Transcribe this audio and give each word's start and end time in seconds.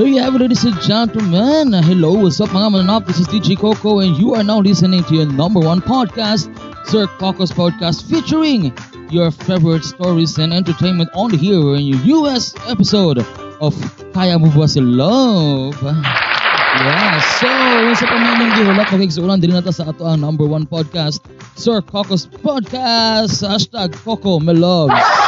There 0.00 0.08
you 0.08 0.22
have 0.22 0.34
it, 0.34 0.40
ladies 0.40 0.64
and 0.64 0.80
gentlemen. 0.80 1.76
Hello, 1.76 2.16
what's 2.24 2.40
up 2.40 2.48
mga 2.56 2.72
mananap? 2.72 3.04
This 3.04 3.20
is 3.20 3.28
DJ 3.28 3.52
Coco 3.52 4.00
and 4.00 4.16
you 4.16 4.32
are 4.32 4.40
now 4.40 4.56
listening 4.56 5.04
to 5.04 5.12
your 5.12 5.28
number 5.28 5.60
one 5.60 5.84
podcast, 5.84 6.48
Sir 6.88 7.04
Coco's 7.20 7.52
Podcast, 7.52 8.08
featuring 8.08 8.72
your 9.12 9.28
favorite 9.28 9.84
stories 9.84 10.40
and 10.40 10.56
entertainment 10.56 11.12
on 11.12 11.28
here 11.28 11.76
in 11.76 11.84
your 11.84 12.00
US 12.16 12.56
episode 12.64 13.20
of 13.60 13.76
Kaya 14.16 14.40
Mo 14.40 14.48
Love? 14.48 15.76
Yeah, 15.84 17.20
so, 17.36 17.52
sa 17.92 18.04
pamanong 18.08 18.56
gihulak, 18.56 18.88
magigsuulan 18.88 19.44
din 19.44 19.52
natin 19.52 19.76
sa 19.76 19.92
ato 19.92 20.08
ang 20.08 20.24
number 20.24 20.48
one 20.48 20.64
podcast, 20.64 21.20
Sir 21.60 21.84
Coco's 21.84 22.24
Podcast, 22.24 23.44
hashtag 23.44 23.92
Coco 24.00 24.40
Me 24.40 24.56
Loves. 24.56 25.19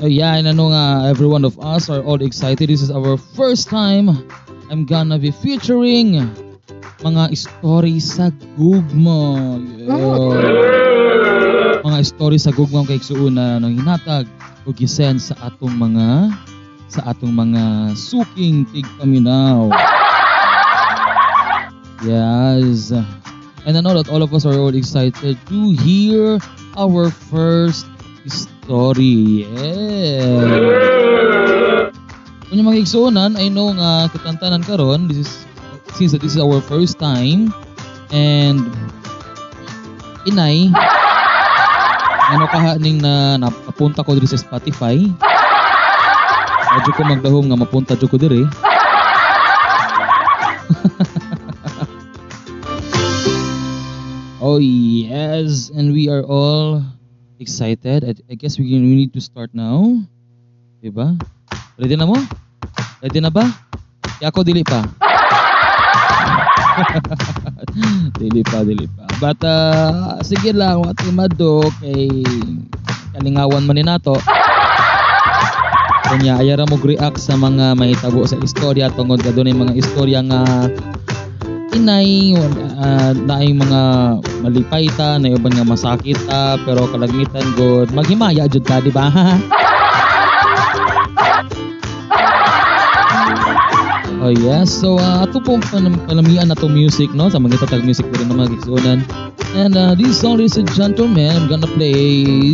Ayan, 0.00 0.48
ano 0.48 0.72
nga, 0.72 1.12
every 1.12 1.28
one 1.28 1.44
of 1.44 1.60
us 1.60 1.92
are 1.92 2.00
all 2.00 2.24
excited. 2.24 2.72
This 2.72 2.80
is 2.80 2.88
our 2.88 3.20
first 3.36 3.68
time 3.68 4.08
I'm 4.72 4.88
gonna 4.88 5.20
be 5.20 5.28
featuring 5.28 6.24
mga 7.04 7.36
story 7.36 8.00
sa 8.00 8.32
gugma. 8.56 9.60
Yeah. 9.76 10.64
Mga 11.84 12.00
story 12.16 12.40
sa 12.40 12.48
gugma 12.48 12.88
kay 12.88 12.96
suuna 12.96 13.60
nang 13.60 13.76
hinatag 13.76 14.24
o 14.64 14.72
gisend 14.72 15.20
sa 15.20 15.36
atong 15.52 15.76
mga 15.76 16.32
sa 16.88 17.12
atong 17.12 17.36
mga 17.36 17.92
suking 17.92 18.64
tigpaminaw. 18.72 19.68
Yes. 22.08 22.88
And 23.68 23.76
I 23.76 23.84
know 23.84 23.92
that 24.00 24.08
all 24.08 24.24
of 24.24 24.32
us 24.32 24.48
are 24.48 24.56
all 24.56 24.72
excited 24.72 25.36
to 25.36 25.58
hear 25.76 26.40
our 26.72 27.12
first 27.12 27.84
story. 28.24 28.59
Yeah. 28.70 29.50
Kung 32.46 32.54
yung 32.54 32.70
mga 32.70 32.86
igsuunan, 32.86 33.34
I 33.34 33.50
know 33.50 33.74
nga 33.74 34.06
katantanan 34.14 34.62
karon 34.62 35.10
this 35.10 35.26
is 35.26 35.30
since 35.98 36.14
that 36.14 36.22
this 36.22 36.38
is 36.38 36.42
our 36.42 36.62
first 36.62 37.02
time. 37.02 37.50
And 38.14 38.62
inay 40.22 40.70
ano 42.30 42.46
kahaning 42.46 43.02
na 43.02 43.42
napapunta 43.42 44.06
ko 44.06 44.14
diri 44.14 44.30
sa 44.30 44.38
Spotify? 44.38 45.02
Medyo 46.70 46.90
ko 46.94 47.02
magdahom 47.02 47.50
nga 47.50 47.58
mapunta 47.58 47.98
jud 47.98 48.06
ko 48.06 48.22
diri. 48.22 48.46
Oh 54.40 54.56
yes, 54.56 55.68
and 55.68 55.92
we 55.92 56.08
are 56.08 56.24
all 56.24 56.80
excited. 57.40 58.04
I, 58.04 58.12
I 58.28 58.34
guess 58.36 58.60
we, 58.60 58.68
we 58.68 58.94
need 58.94 59.16
to 59.16 59.20
start 59.20 59.50
now. 59.56 59.96
Diba? 60.84 61.16
Ready 61.80 61.96
na 61.96 62.04
mo? 62.04 62.20
Ready 63.00 63.20
na 63.24 63.32
ba? 63.32 63.48
Kaya 64.20 64.28
ako 64.28 64.44
dili 64.44 64.60
pa. 64.60 64.84
dili 68.20 68.44
pa, 68.44 68.60
dili 68.60 68.84
pa. 68.84 69.08
But 69.16 69.40
uh, 69.40 70.20
sige 70.20 70.52
lang, 70.52 70.84
wati 70.84 71.08
mado 71.08 71.64
kay 71.80 72.20
kalingawan 73.16 73.64
man 73.64 73.80
ni 73.80 73.84
nato. 73.84 74.20
Kanya 76.04 76.42
ayara 76.42 76.68
mo 76.68 76.76
react 76.80 77.22
sa 77.22 77.38
mga 77.38 77.78
mahitabo 77.78 78.26
sa 78.28 78.36
istorya 78.42 78.92
tungod 78.92 79.22
kadto 79.24 79.40
mga 79.46 79.78
istorya 79.78 80.20
nga 80.26 80.42
inay 81.74 82.34
uh, 82.78 83.12
naay 83.26 83.54
mga 83.54 83.82
malipay 84.42 84.86
na 84.98 85.30
uban 85.30 85.54
nga 85.54 85.66
masakit 85.66 86.18
ta 86.26 86.58
pero 86.66 86.86
kalangitan 86.90 87.46
god 87.54 87.88
maghimaya 87.94 88.50
jud 88.50 88.64
ta 88.66 88.82
di 88.82 88.90
ba 88.90 89.06
Oh 94.20 94.28
yes, 94.28 94.68
so 94.68 95.00
uh, 95.00 95.24
ato 95.24 95.40
pong 95.40 95.64
palamian 95.64 96.52
na 96.52 96.56
to 96.58 96.68
music 96.68 97.08
no 97.16 97.32
sa 97.32 97.40
mga 97.40 97.56
itatag 97.56 97.88
music 97.88 98.04
pero 98.12 98.28
na 98.28 98.36
mga 98.36 98.52
kisunan. 98.52 99.00
And 99.56 99.72
uh, 99.72 99.96
this 99.96 100.20
song, 100.20 100.36
ladies 100.36 100.60
and 100.60 100.68
gentlemen, 100.76 101.32
I'm 101.32 101.48
gonna 101.48 101.64
play 101.72 102.52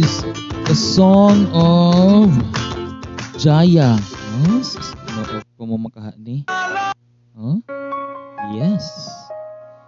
the 0.70 0.76
song 0.78 1.50
of 1.50 2.30
Jaya. 3.34 3.98
Oh, 4.46 4.62
ano 5.10 5.42
ko 5.58 5.62
mo 5.66 5.76
makahani? 5.90 6.46
Oh? 7.34 7.58
Yes. 8.54 8.86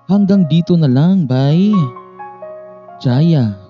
Hanggang 0.08 0.48
dito 0.48 0.74
na 0.74 0.88
lang, 0.88 1.28
bye. 1.28 1.70
Jaya. 2.98 3.67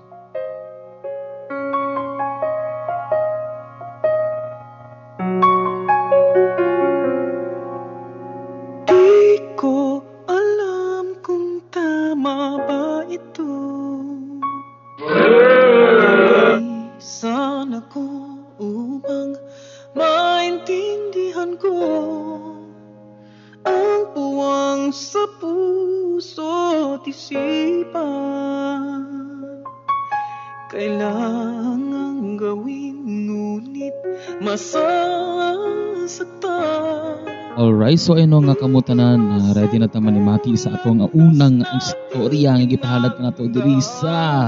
So 37.99 38.15
ano 38.15 38.39
nga 38.47 38.55
kamutanan, 38.55 39.19
uh, 39.27 39.51
ready 39.59 39.75
na 39.75 39.91
taman 39.91 40.15
ni 40.15 40.23
Mati 40.23 40.55
sa 40.55 40.79
atong 40.79 41.11
unang 41.11 41.67
istorya 41.75 42.55
nga 42.55 42.63
gipahalad 42.63 43.11
ka 43.11 43.27
nato 43.27 43.43
diri 43.51 43.75
sa 43.83 44.47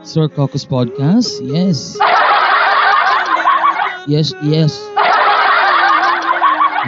Sir 0.00 0.32
Cocos 0.32 0.64
Podcast. 0.64 1.44
Yes. 1.44 2.00
Yes, 4.08 4.32
yes. 4.40 4.80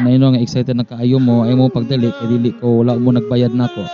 Na 0.00 0.08
yun 0.08 0.32
nga 0.32 0.40
excited 0.40 0.80
na 0.80 0.88
kaayo 0.88 1.20
mo, 1.20 1.44
ay 1.44 1.52
mo 1.52 1.68
pagdali, 1.68 2.08
kay 2.08 2.40
dili 2.40 2.56
ko, 2.56 2.80
wala 2.80 2.96
mo 2.96 3.12
nagbayad 3.12 3.52
na 3.52 3.68
ko. 3.68 3.84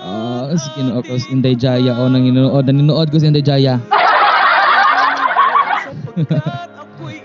Ah, 0.00 0.48
uh, 0.48 0.56
sige 0.56 0.80
no 0.82 1.04
ako 1.04 1.14
Inday 1.28 1.54
Jaya 1.54 1.92
o 1.94 2.08
nang 2.08 2.24
inuod, 2.24 2.66
nanonood 2.66 3.12
ko 3.12 3.20
sa 3.20 3.28
Inday 3.28 3.44
Jaya. 3.44 3.76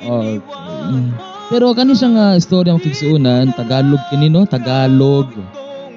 okay. 0.86 1.34
Pero 1.46 1.78
kani 1.78 1.94
siya 1.94 2.10
nga 2.10 2.34
istorya 2.34 2.74
ang 2.74 2.82
kigsuunan, 2.82 3.54
Tagalog 3.54 4.02
kini 4.10 4.34
no, 4.34 4.50
Tagalog. 4.50 5.30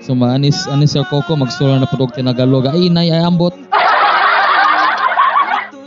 So 0.05 0.13
maanis 0.13 0.69
anis 0.69 0.93
Sir 0.93 1.09
Coco 1.09 1.41
magsura 1.41 1.81
na 1.81 1.89
pud 1.89 2.05
og 2.05 2.13
Tagalog. 2.13 2.69
Ay 2.69 2.93
nay 2.93 3.09
ay 3.09 3.25
ambot. 3.25 3.57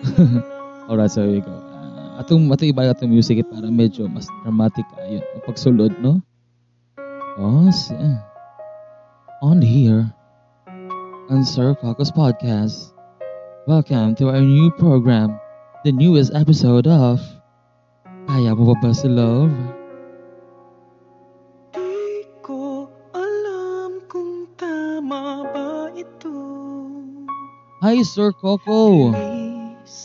Alright, 0.89 1.13
so 1.13 1.29
we 1.29 1.45
go. 1.45 1.53
Uh, 1.53 2.17
atong 2.25 2.49
atong 2.49 2.73
iba 2.73 2.89
atong 2.89 3.13
music 3.13 3.37
eh, 3.41 3.45
para 3.45 3.69
medyo 3.69 4.09
mas 4.09 4.25
dramatic 4.41 4.83
ayon 5.05 5.21
ang 5.37 5.45
pagsulod 5.45 5.93
no. 6.01 6.25
Oh, 7.37 7.69
si- 7.69 7.93
on 9.45 9.61
here 9.61 10.09
on 11.29 11.45
Sir 11.45 11.77
Coco's 11.77 12.09
podcast. 12.09 12.93
Welcome 13.69 14.17
to 14.17 14.33
our 14.33 14.41
new 14.41 14.73
program, 14.73 15.37
the 15.85 15.93
newest 15.93 16.33
episode 16.33 16.89
of 16.89 17.21
Kaya 18.27 18.53
Mo 18.53 18.73
Ba 18.73 18.75
Ba 18.77 18.89
Si 18.93 19.09
Love? 19.09 19.53
Di 21.73 22.25
ko 22.45 22.85
alam 23.15 24.03
kung 24.05 24.45
tama 24.53 25.45
ba 25.49 25.89
ito. 25.95 26.35
Hi 27.81 28.01
Sir 28.05 28.35
Coco! 28.37 29.13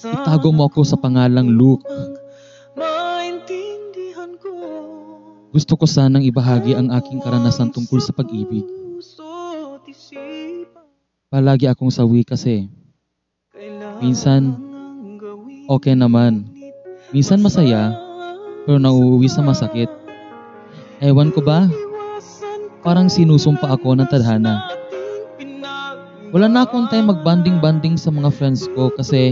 Itago 0.06 0.48
mo 0.54 0.70
ako 0.70 0.86
sa 0.86 0.96
pangalang 0.96 1.50
Luke. 1.52 1.84
Gusto 5.56 5.72
ko 5.80 5.88
sanang 5.88 6.24
ibahagi 6.24 6.76
ang 6.76 6.92
aking 6.92 7.20
karanasan 7.24 7.72
tungkol 7.72 7.96
sa 8.00 8.12
pag-ibig. 8.12 8.64
Palagi 11.32 11.66
akong 11.68 11.88
sawi 11.88 12.22
kasi. 12.28 12.68
Minsan, 14.04 14.66
Okay 15.66 15.98
naman. 15.98 16.46
Minsan 17.10 17.42
masaya, 17.42 18.05
pero 18.66 18.82
nauuwi 18.82 19.30
sa 19.30 19.46
masakit. 19.46 19.86
Ewan 20.98 21.30
ko 21.30 21.40
ba? 21.40 21.70
Parang 22.82 23.06
sinusumpa 23.06 23.70
ako 23.70 23.94
ng 23.94 24.10
tadhana. 24.10 24.66
Wala 26.34 26.50
na 26.50 26.66
akong 26.66 26.90
time 26.90 27.14
mag-banding-banding 27.14 27.94
sa 27.94 28.10
mga 28.10 28.34
friends 28.34 28.66
ko 28.74 28.90
kasi 28.90 29.30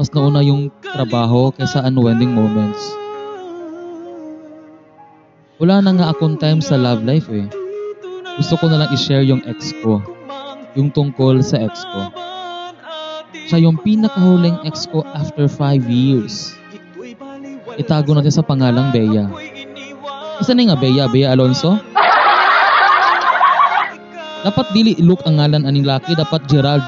mas 0.00 0.08
nauna 0.16 0.40
yung 0.40 0.72
trabaho 0.80 1.52
kaysa 1.52 1.84
unwinding 1.84 2.32
moments. 2.32 2.80
Wala 5.60 5.80
na 5.84 5.92
nga 5.92 6.06
akong 6.12 6.40
time 6.40 6.60
sa 6.64 6.80
love 6.80 7.04
life 7.04 7.28
eh. 7.32 7.48
Gusto 8.36 8.60
ko 8.60 8.68
na 8.68 8.84
lang 8.84 8.92
i-share 8.92 9.24
yung 9.24 9.40
ex 9.48 9.72
ko. 9.80 10.00
Yung 10.76 10.92
tungkol 10.92 11.40
sa 11.40 11.60
ex 11.64 11.84
ko. 11.84 12.12
Siya 13.48 13.64
yung 13.64 13.80
pinakahuling 13.80 14.60
ex 14.68 14.84
ko 14.88 15.00
after 15.16 15.48
5 15.48 15.88
years. 15.88 16.52
Itago 17.76 18.12
natin 18.12 18.32
sa 18.32 18.44
pangalang 18.44 18.92
Bea. 18.92 19.28
Isa 20.40 20.52
na 20.52 20.68
nga 20.68 20.76
Bea, 20.76 21.08
Bea 21.08 21.32
Alonso? 21.32 21.80
Dapat 24.44 24.66
dili 24.76 24.94
look 25.02 25.24
ang 25.24 25.40
ngalan 25.40 25.64
aning 25.64 25.88
laki, 25.88 26.14
dapat 26.14 26.44
Gerald. 26.46 26.84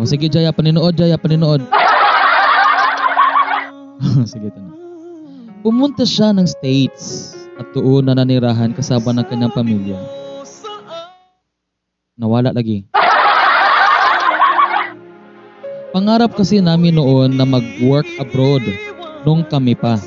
O 0.00 0.08
sige 0.08 0.32
Jaya, 0.32 0.50
paninood 0.50 0.96
Jaya, 0.96 1.20
paninood. 1.20 1.60
sige 4.32 4.48
tanong. 4.48 4.76
Pumunta 5.60 6.08
siya 6.08 6.32
ng 6.32 6.48
States 6.48 7.36
at 7.60 7.68
doon 7.76 8.08
na 8.08 8.16
nanirahan 8.16 8.72
kasama 8.72 9.12
ng 9.12 9.28
kanyang 9.28 9.52
pamilya. 9.52 10.00
Nawala 12.16 12.56
lagi. 12.56 12.88
Pangarap 15.90 16.38
kasi 16.38 16.62
namin 16.62 16.94
noon 16.94 17.34
na 17.34 17.42
mag-work 17.42 18.06
abroad 18.22 18.62
nung 19.26 19.42
kami 19.42 19.74
pa. 19.74 19.98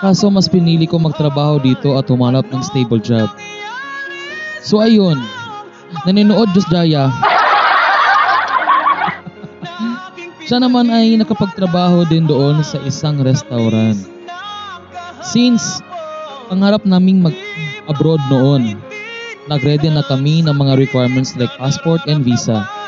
Kaso 0.00 0.32
mas 0.32 0.48
pinili 0.48 0.88
ko 0.88 0.96
magtrabaho 0.96 1.60
dito 1.60 2.00
at 2.00 2.08
humanap 2.08 2.48
ng 2.48 2.64
stable 2.64 3.04
job. 3.04 3.28
So 4.64 4.80
ayun, 4.80 5.20
naninood 6.08 6.48
Diyos 6.56 6.64
Jaya. 6.72 7.12
Siya 10.48 10.56
naman 10.56 10.88
ay 10.88 11.20
nakapagtrabaho 11.20 12.08
din 12.08 12.24
doon 12.24 12.64
sa 12.64 12.80
isang 12.88 13.20
restaurant. 13.20 14.00
Since 15.20 15.84
pangarap 16.48 16.88
naming 16.88 17.20
mag-abroad 17.20 18.24
noon, 18.32 18.80
nagready 19.52 19.92
na 19.92 20.00
kami 20.00 20.40
ng 20.40 20.56
mga 20.56 20.80
requirements 20.80 21.36
like 21.36 21.52
passport 21.60 22.00
and 22.08 22.24
visa. 22.24 22.79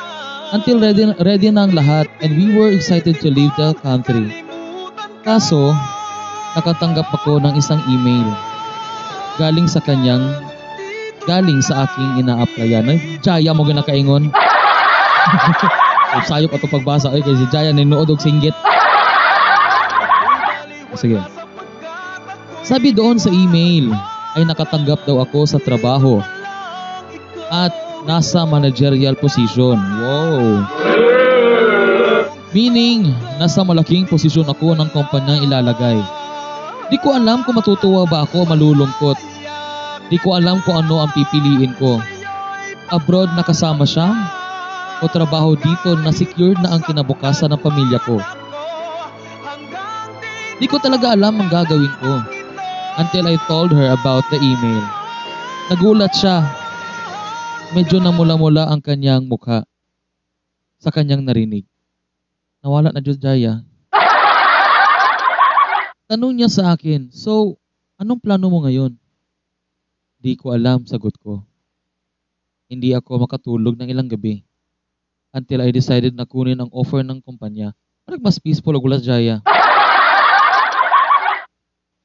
Until 0.52 0.84
ready, 0.84 1.08
ready 1.24 1.48
na 1.48 1.64
ang 1.64 1.72
lahat 1.72 2.12
and 2.20 2.36
we 2.36 2.52
were 2.52 2.68
excited 2.68 3.16
to 3.24 3.32
leave 3.32 3.52
the 3.56 3.72
country. 3.80 4.28
Kaso, 5.24 5.72
nakatanggap 6.52 7.08
ako 7.08 7.40
ng 7.40 7.56
isang 7.56 7.80
email 7.88 8.28
galing 9.40 9.64
sa 9.64 9.80
kanyang 9.80 10.20
galing 11.24 11.64
sa 11.64 11.88
aking 11.88 12.20
ina-applyan. 12.20 12.84
Ay, 12.84 13.00
Jaya 13.24 13.56
mo 13.56 13.64
ginakaingon. 13.64 14.28
Sayop 16.28 16.52
ato 16.52 16.68
pagbasa. 16.68 17.08
Ay, 17.08 17.24
kay 17.24 17.32
si 17.32 17.48
Jaya 17.48 17.72
ninuod 17.72 18.12
og 18.12 18.20
singgit. 18.20 18.52
Sige. 21.00 21.16
Sabi 22.60 22.92
doon 22.92 23.16
sa 23.16 23.32
email 23.32 23.88
ay 24.36 24.44
nakatanggap 24.44 25.00
daw 25.08 25.24
ako 25.24 25.48
sa 25.48 25.56
trabaho 25.56 26.20
at 27.48 27.72
nasa 28.06 28.42
managerial 28.42 29.14
position. 29.14 29.78
Wow! 29.78 30.66
Meaning, 32.52 33.08
nasa 33.40 33.64
malaking 33.64 34.04
posisyon 34.04 34.44
ako 34.44 34.76
ng 34.76 34.92
kumpanyang 34.92 35.48
ilalagay. 35.48 35.96
Di 36.92 37.00
ko 37.00 37.16
alam 37.16 37.40
kung 37.48 37.56
matutuwa 37.56 38.04
ba 38.04 38.28
ako 38.28 38.44
malulungkot. 38.44 39.16
Di 40.12 40.20
ko 40.20 40.36
alam 40.36 40.60
kung 40.68 40.76
ano 40.76 41.00
ang 41.00 41.10
pipiliin 41.16 41.72
ko. 41.80 41.96
Abroad 42.92 43.32
na 43.32 43.40
kasama 43.40 43.88
siya 43.88 44.12
o 45.00 45.08
trabaho 45.08 45.56
dito 45.56 45.96
na 46.04 46.12
secure 46.12 46.52
na 46.60 46.76
ang 46.76 46.84
kinabukasan 46.84 47.48
ng 47.56 47.62
pamilya 47.64 47.96
ko. 48.04 48.20
Di 50.60 50.68
ko 50.68 50.76
talaga 50.76 51.16
alam 51.16 51.40
ang 51.40 51.48
gagawin 51.48 51.94
ko 52.04 52.20
until 53.00 53.24
I 53.24 53.40
told 53.48 53.72
her 53.72 53.96
about 53.96 54.28
the 54.28 54.36
email. 54.36 54.84
Nagulat 55.72 56.12
siya. 56.12 56.61
Medyo 57.72 58.04
namula-mula 58.04 58.68
ang 58.68 58.84
kanyang 58.84 59.24
mukha 59.24 59.64
sa 60.76 60.92
kanyang 60.92 61.24
narinig. 61.24 61.64
Nawala 62.60 62.92
na 62.92 63.00
Diyos 63.00 63.16
Jaya. 63.16 63.64
Tanong 66.04 66.36
niya 66.36 66.52
sa 66.52 66.76
akin, 66.76 67.08
so, 67.08 67.56
anong 67.96 68.20
plano 68.20 68.52
mo 68.52 68.60
ngayon? 68.68 68.92
Di 70.20 70.36
ko 70.36 70.52
alam, 70.52 70.84
sagot 70.84 71.16
ko. 71.16 71.48
Hindi 72.68 72.92
ako 72.92 73.24
makatulog 73.24 73.80
ng 73.80 73.88
ilang 73.88 74.12
gabi 74.12 74.44
until 75.32 75.64
I 75.64 75.72
decided 75.72 76.12
na 76.12 76.28
kunin 76.28 76.60
ang 76.60 76.68
offer 76.76 77.00
ng 77.00 77.24
kumpanya. 77.24 77.72
Parang 78.04 78.20
mas 78.20 78.36
peaceful 78.36 78.76
og 78.76 78.84
ulas 78.84 79.00
Jaya. 79.00 79.40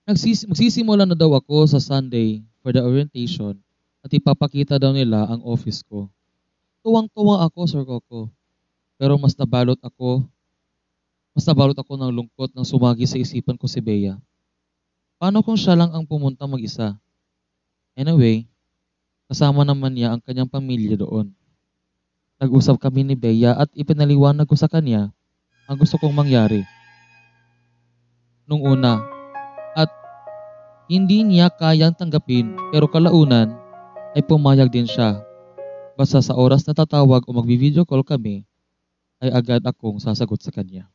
Nagsis 0.07 0.47
magsisimula 0.47 1.03
na 1.03 1.11
daw 1.11 1.35
ako 1.35 1.67
sa 1.67 1.83
Sunday 1.83 2.39
for 2.63 2.71
the 2.71 2.79
orientation 2.79 3.66
at 4.07 4.15
ipapakita 4.15 4.79
daw 4.79 4.95
nila 4.95 5.27
ang 5.27 5.43
office 5.43 5.83
ko. 5.83 6.07
Tuwang-tuwa 6.79 7.43
ako, 7.43 7.59
Sir 7.67 7.83
Coco. 7.83 8.31
Pero 8.95 9.19
mas 9.19 9.35
nabalot 9.35 9.75
ako, 9.83 10.23
mas 11.35 11.43
nabalot 11.43 11.75
ako 11.75 11.99
ng 11.99 12.15
lungkot 12.15 12.55
nang 12.55 12.63
sumagi 12.63 13.03
sa 13.03 13.19
isipan 13.19 13.59
ko 13.59 13.67
si 13.67 13.83
Bea. 13.83 14.15
Paano 15.19 15.43
kung 15.43 15.59
siya 15.59 15.75
lang 15.75 15.91
ang 15.91 16.07
pumunta 16.07 16.47
mag-isa? 16.47 16.95
Anyway, 17.99 18.47
kasama 19.27 19.67
naman 19.67 19.91
niya 19.91 20.15
ang 20.15 20.23
kanyang 20.23 20.47
pamilya 20.47 20.95
doon. 20.95 21.35
Nag-usap 22.39 22.79
kami 22.79 23.03
ni 23.03 23.19
Bea 23.19 23.59
at 23.59 23.67
ipinaliwanag 23.75 24.47
ko 24.47 24.55
sa 24.55 24.71
kanya 24.71 25.11
ang 25.67 25.75
gusto 25.75 25.99
kong 25.99 26.15
mangyari. 26.15 26.63
Nung 28.47 28.63
una, 28.63 29.03
at 29.75 29.91
hindi 30.87 31.27
niya 31.27 31.51
kayang 31.51 31.91
tanggapin 31.99 32.55
pero 32.71 32.87
kalaunan 32.87 33.56
ay 34.17 34.25
pumayag 34.25 34.73
din 34.73 34.89
siya. 34.89 35.21
Basta 35.93 36.17
sa 36.25 36.33
oras 36.33 36.65
na 36.65 36.73
tatawag 36.73 37.21
o 37.29 37.37
magbi-video 37.37 37.85
call 37.85 38.01
kami, 38.01 38.41
ay 39.21 39.29
agad 39.29 39.61
akong 39.61 40.01
sasagot 40.01 40.41
sa 40.41 40.49
kanya. 40.49 40.89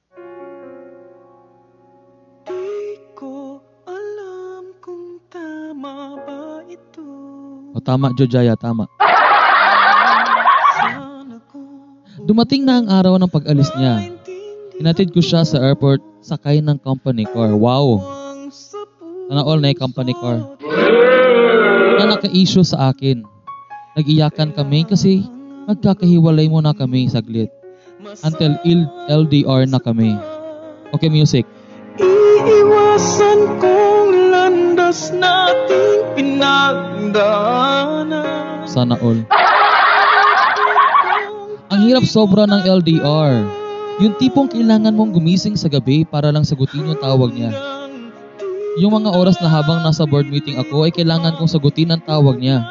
O 7.73 7.81
tama, 7.81 8.11
Jojaya, 8.19 8.59
tama. 8.59 8.91
Dumating 12.27 12.67
na 12.67 12.83
ang 12.83 12.87
araw 12.91 13.17
ng 13.23 13.31
pag-alis 13.31 13.71
niya. 13.79 14.19
Inatid 14.83 15.15
ko 15.15 15.23
siya 15.23 15.47
sa 15.47 15.63
airport, 15.63 16.03
sakay 16.27 16.59
ng 16.59 16.79
company 16.83 17.23
car. 17.31 17.55
Wow! 17.55 18.03
Sana 19.31 19.47
all 19.47 19.63
na 19.63 19.73
company 19.79 20.13
car. 20.19 20.62
Na 22.03 22.19
naka-issue 22.19 22.67
sa 22.67 22.91
akin. 22.91 23.23
Nag-iyakan 23.95 24.51
kami 24.59 24.83
kasi 24.83 25.23
magkakahiwalay 25.71 26.51
muna 26.51 26.75
kami 26.75 27.07
saglit. 27.07 27.47
Until 28.27 28.59
il- 28.67 28.91
LDR 29.07 29.71
na 29.71 29.79
kami. 29.79 30.19
Okay, 30.91 31.07
music. 31.07 31.47
Iiwasan 32.03 33.63
kong 33.63 34.35
landas 34.35 35.15
nating 35.15 36.03
pinagdaanan. 36.19 38.67
Sana 38.67 38.99
all. 38.99 39.23
Ang 41.71 41.81
hirap 41.87 42.03
sobra 42.03 42.51
ng 42.51 42.67
LDR. 42.67 43.47
Yung 44.03 44.19
tipong 44.19 44.51
kailangan 44.51 44.99
mong 44.99 45.15
gumising 45.15 45.55
sa 45.55 45.71
gabi 45.71 46.03
para 46.03 46.35
lang 46.35 46.43
sagutin 46.43 46.83
yung 46.83 46.99
tawag 46.99 47.31
niya. 47.31 47.55
Yung 48.81 48.93
mga 48.97 49.13
oras 49.13 49.37
na 49.43 49.53
habang 49.53 49.85
nasa 49.85 50.09
board 50.09 50.33
meeting 50.33 50.57
ako 50.57 50.89
ay 50.89 50.93
kailangan 50.95 51.37
kong 51.37 51.51
sagutin 51.51 51.93
ang 51.93 52.01
tawag 52.01 52.41
niya. 52.41 52.65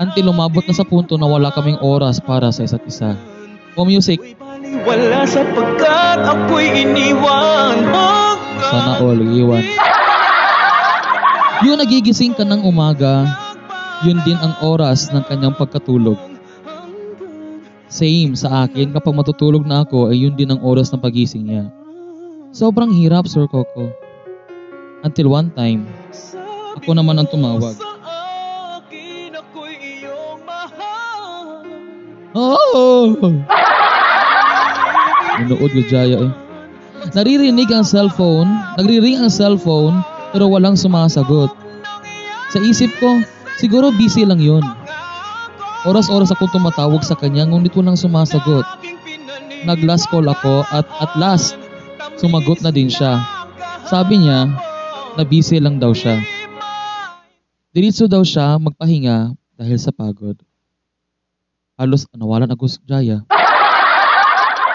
Until 0.00 0.32
lumabot 0.32 0.64
na 0.64 0.74
sa 0.74 0.86
punto 0.88 1.20
na 1.20 1.28
wala 1.28 1.52
kaming 1.52 1.78
oras 1.84 2.18
para 2.18 2.48
sa 2.48 2.64
isa't 2.64 2.82
isa. 2.88 3.12
O 3.76 3.84
music, 3.84 4.20
Wala 4.84 5.22
sapagkat 5.28 6.24
ako'y 6.24 6.82
iniwan 6.82 7.84
sana 8.74 8.98
all, 8.98 9.20
iwan. 9.20 9.64
Yung 11.62 11.78
nagigising 11.78 12.34
ka 12.34 12.42
ng 12.42 12.66
umaga, 12.66 13.28
yun 14.02 14.18
din 14.26 14.36
ang 14.40 14.58
oras 14.64 15.14
ng 15.14 15.22
kanyang 15.30 15.54
pagkatulog. 15.54 16.18
Same 17.86 18.34
sa 18.34 18.66
akin, 18.66 18.90
kapag 18.90 19.14
matutulog 19.14 19.62
na 19.62 19.86
ako, 19.86 20.10
ay 20.10 20.26
yun 20.26 20.34
din 20.34 20.50
ang 20.50 20.60
oras 20.64 20.90
ng 20.90 20.98
pagising 20.98 21.46
niya. 21.46 21.64
Sobrang 22.50 22.90
hirap, 22.90 23.30
Sir 23.30 23.46
Coco. 23.46 24.03
Until 25.04 25.28
one 25.28 25.52
time, 25.52 25.84
ako 26.80 26.96
naman 26.96 27.20
ang 27.20 27.28
tumawag. 27.28 27.76
Oh! 32.32 33.12
Nunood 35.44 35.70
ko 35.76 35.82
Jaya 35.92 36.24
eh. 36.24 36.32
Naririnig 37.12 37.68
ang 37.68 37.84
cellphone, 37.84 38.48
nagriring 38.80 39.20
ang 39.20 39.28
cellphone, 39.28 40.00
pero 40.32 40.48
walang 40.48 40.72
sumasagot. 40.72 41.52
Sa 42.48 42.58
isip 42.64 42.88
ko, 42.96 43.20
siguro 43.60 43.92
busy 43.92 44.24
lang 44.24 44.40
yun. 44.40 44.64
Oras-oras 45.84 46.32
ako 46.32 46.48
tumatawag 46.48 47.04
sa 47.04 47.12
kanya, 47.12 47.44
ngunit 47.44 47.76
walang 47.76 48.00
sumasagot. 48.00 48.64
Nag-last 49.68 50.08
call 50.08 50.24
ako 50.24 50.64
at 50.72 50.88
at 50.96 51.12
last, 51.20 51.60
sumagot 52.16 52.64
na 52.64 52.72
din 52.72 52.88
siya. 52.88 53.20
Sabi 53.84 54.24
niya, 54.24 54.48
na 55.14 55.22
busy 55.22 55.62
lang 55.62 55.78
daw 55.78 55.94
siya. 55.94 56.18
Diretso 57.70 58.10
daw 58.10 58.26
siya 58.26 58.58
magpahinga 58.58 59.34
dahil 59.54 59.78
sa 59.78 59.94
pagod. 59.94 60.34
Halos 61.78 62.06
nawalan 62.14 62.50
ako 62.50 62.66
sa 62.66 62.80
Jaya. 62.82 63.22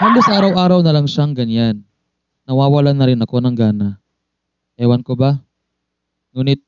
Halos 0.00 0.24
araw-araw 0.28 0.80
na 0.80 0.96
lang 0.96 1.04
siyang 1.04 1.36
ganyan. 1.36 1.84
nawawalan 2.48 2.96
na 2.96 3.06
rin 3.06 3.20
ako 3.20 3.36
ng 3.44 3.54
gana. 3.54 4.00
Ewan 4.80 5.04
ko 5.04 5.14
ba? 5.14 5.38
Ngunit 6.32 6.64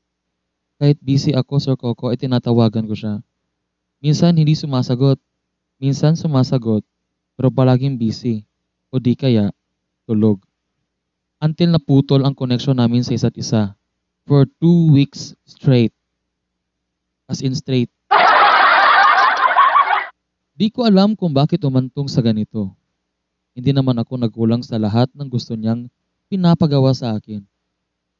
kahit 0.77 1.01
busy 1.01 1.33
ako, 1.33 1.59
Sir 1.59 1.75
Coco, 1.75 2.13
ay 2.13 2.15
tinatawagan 2.15 2.85
ko 2.87 2.95
siya. 2.95 3.25
Minsan 3.99 4.37
hindi 4.37 4.53
sumasagot. 4.53 5.17
Minsan 5.81 6.15
sumasagot, 6.15 6.85
pero 7.35 7.49
palaging 7.51 7.97
busy. 7.99 8.45
O 8.93 9.01
di 9.01 9.17
kaya, 9.17 9.51
tulog. 10.07 10.39
Until 11.43 11.75
naputol 11.75 12.23
ang 12.23 12.31
connection 12.31 12.79
namin 12.79 13.03
sa 13.03 13.19
isa't 13.19 13.35
isa. 13.35 13.75
For 14.23 14.47
two 14.63 14.95
weeks 14.95 15.35
straight. 15.43 15.91
As 17.27 17.43
in 17.43 17.51
straight. 17.51 17.91
Di 20.59 20.71
ko 20.71 20.87
alam 20.87 21.19
kung 21.19 21.35
bakit 21.35 21.59
umantong 21.67 22.07
sa 22.07 22.23
ganito. 22.23 22.71
Hindi 23.51 23.75
naman 23.75 23.99
ako 23.99 24.23
nagkulang 24.23 24.63
sa 24.63 24.79
lahat 24.79 25.11
ng 25.11 25.27
gusto 25.27 25.59
niyang 25.59 25.91
pinapagawa 26.31 26.95
sa 26.95 27.19
akin. 27.19 27.43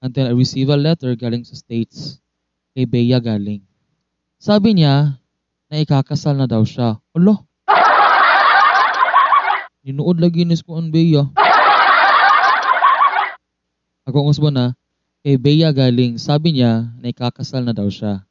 Until 0.03 0.27
I 0.27 0.35
receive 0.35 0.67
a 0.67 0.75
letter 0.75 1.15
galing 1.15 1.47
sa 1.47 1.55
States. 1.55 2.19
Kay 2.75 2.83
Bea 2.83 3.23
galing. 3.23 3.63
Sabi 4.35 4.75
niya 4.75 5.15
na 5.71 5.79
ikakasal 5.79 6.35
na 6.35 6.43
daw 6.43 6.67
siya. 6.67 6.99
Alo? 7.15 7.47
Ninuod 9.87 10.19
lagi 10.19 10.43
ni 10.43 10.59
ko 10.59 10.75
ang 10.75 10.91
Bea. 10.91 11.42
Usbo 14.21 14.53
na, 14.53 14.77
kay 15.25 15.41
Bea 15.41 15.73
galing, 15.73 16.21
sabi 16.21 16.53
niya 16.53 16.85
na 17.01 17.09
ikakasal 17.09 17.65
na 17.65 17.73
daw 17.73 17.89
siya. 17.89 18.21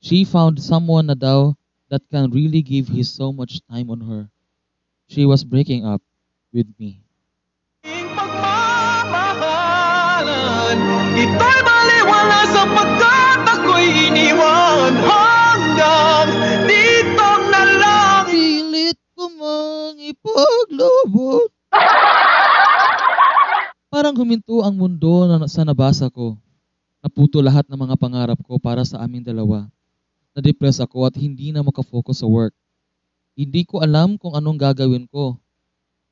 She 0.00 0.24
found 0.24 0.62
someone 0.62 1.10
na 1.10 1.18
daw 1.18 1.52
that 1.92 2.00
can 2.08 2.30
really 2.30 2.62
give 2.62 2.86
his 2.88 3.10
so 3.12 3.34
much 3.34 3.60
time 3.68 3.90
on 3.90 4.00
her. 4.06 4.30
She 5.10 5.26
was 5.26 5.42
breaking 5.44 5.84
up 5.84 6.00
with 6.54 6.70
me. 6.80 7.02
Pagmamahalan 7.82 10.78
Ito'y 11.14 11.58
baliwala 11.62 12.40
sapagkat 12.50 13.46
ako'y 13.46 14.10
iniwan 14.10 14.94
Hanggang 14.98 16.30
dito 16.66 17.30
na 17.52 17.62
lang 17.78 18.26
Pilit 18.26 18.98
ko 19.14 19.30
mang 19.34 19.98
ipaglubot. 20.00 21.50
Parang 23.96 24.12
huminto 24.12 24.60
ang 24.60 24.76
mundo 24.76 25.24
na 25.24 25.48
sa 25.48 25.64
nabasa 25.64 26.12
ko. 26.12 26.36
Naputo 27.00 27.40
lahat 27.40 27.64
ng 27.64 27.80
mga 27.80 27.96
pangarap 27.96 28.36
ko 28.44 28.60
para 28.60 28.84
sa 28.84 29.00
aming 29.00 29.24
dalawa. 29.24 29.72
Na-depress 30.36 30.84
ako 30.84 31.08
at 31.08 31.16
hindi 31.16 31.48
na 31.48 31.64
makafocus 31.64 32.20
sa 32.20 32.28
work. 32.28 32.52
Hindi 33.32 33.64
ko 33.64 33.80
alam 33.80 34.20
kung 34.20 34.36
anong 34.36 34.60
gagawin 34.60 35.08
ko. 35.08 35.40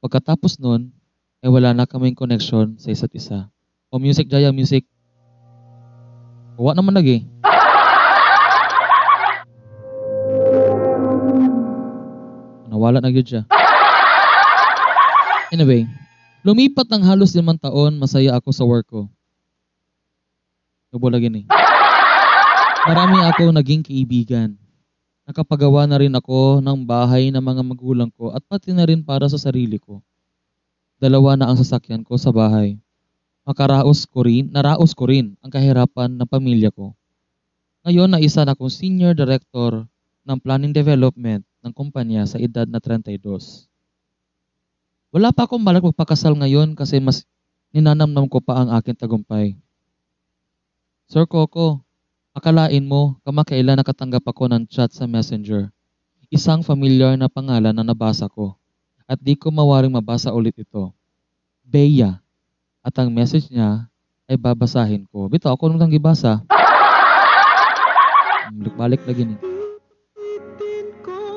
Pagkatapos 0.01 0.57
nun, 0.65 0.97
ay 1.45 1.53
wala 1.53 1.77
na 1.77 1.85
kaming 1.85 2.17
connection 2.17 2.73
sa 2.81 2.89
isa't 2.89 3.13
isa. 3.13 3.53
O 3.93 4.01
music, 4.01 4.33
Jaya, 4.33 4.49
music. 4.49 4.89
Kuha 6.57 6.73
naman 6.73 6.97
lagi. 6.97 7.29
Nawala 12.73 13.05
na 13.05 13.13
yun 13.13 13.29
siya. 13.29 13.45
Anyway, 15.53 15.85
lumipat 16.45 16.87
ng 16.93 17.03
halos 17.03 17.33
limang 17.33 17.57
taon, 17.57 17.97
masaya 17.97 18.37
ako 18.37 18.53
sa 18.53 18.69
work 18.69 18.87
ko. 18.93 19.09
Tubo 20.93 21.09
lagi 21.09 21.33
ni. 21.33 21.49
Marami 22.85 23.19
akong 23.25 23.57
naging 23.57 23.81
kaibigan. 23.81 24.53
Nakapagawa 25.25 25.89
na 25.89 25.97
rin 25.97 26.13
ako 26.13 26.61
ng 26.61 26.85
bahay 26.85 27.33
ng 27.33 27.41
mga 27.41 27.63
magulang 27.65 28.13
ko 28.13 28.37
at 28.37 28.45
pati 28.45 28.77
na 28.77 28.85
rin 28.85 29.01
para 29.01 29.25
sa 29.25 29.41
sarili 29.41 29.81
ko. 29.81 30.05
Dalawa 31.01 31.33
na 31.33 31.49
ang 31.49 31.57
sasakyan 31.57 32.05
ko 32.05 32.21
sa 32.21 32.29
bahay. 32.29 32.77
Makaraos 33.49 34.05
ko 34.05 34.29
rin, 34.29 34.53
naraos 34.53 34.93
ko 34.93 35.09
rin 35.09 35.33
ang 35.41 35.49
kahirapan 35.49 36.13
ng 36.13 36.29
pamilya 36.29 36.69
ko. 36.69 36.93
Ngayon 37.89 38.13
na 38.13 38.21
isa 38.21 38.45
na 38.45 38.53
akong 38.53 38.69
senior 38.69 39.17
director 39.17 39.89
ng 40.29 40.39
planning 40.45 40.77
development 40.77 41.45
ng 41.65 41.73
kumpanya 41.73 42.29
sa 42.29 42.37
edad 42.37 42.69
na 42.69 42.81
32. 42.81 43.21
Wala 45.15 45.31
pa 45.31 45.47
akong 45.47 45.63
balak 45.63 45.87
magpakasal 45.87 46.35
ngayon 46.35 46.75
kasi 46.75 46.99
mas 46.99 47.23
ninanamnam 47.71 48.27
ko 48.27 48.43
pa 48.43 48.59
ang 48.59 48.75
aking 48.75 48.99
tagumpay. 48.99 49.55
Sir 51.07 51.23
Coco, 51.31 51.87
akalain 52.35 52.83
mo 52.83 53.15
kamakailan 53.23 53.79
nakatanggap 53.79 54.27
ako 54.27 54.51
ng 54.51 54.67
chat 54.67 54.91
sa 54.91 55.07
messenger. 55.07 55.71
Isang 56.35 56.67
familiar 56.67 57.15
na 57.15 57.31
pangalan 57.31 57.71
na 57.71 57.87
nabasa 57.87 58.27
ko 58.27 58.59
at 59.07 59.23
di 59.23 59.39
ko 59.39 59.55
mawaring 59.55 59.95
mabasa 59.95 60.35
ulit 60.35 60.59
ito. 60.59 60.91
Bea. 61.63 62.19
At 62.83 62.99
ang 62.99 63.15
message 63.15 63.55
niya 63.55 63.87
ay 64.27 64.35
babasahin 64.35 65.07
ko. 65.15 65.31
Bito, 65.31 65.47
ako 65.47 65.71
nung 65.71 65.95
gibasa. 65.95 66.43
Balik-balik 68.51 69.07
lagi 69.07 69.31
ni. 69.31 69.39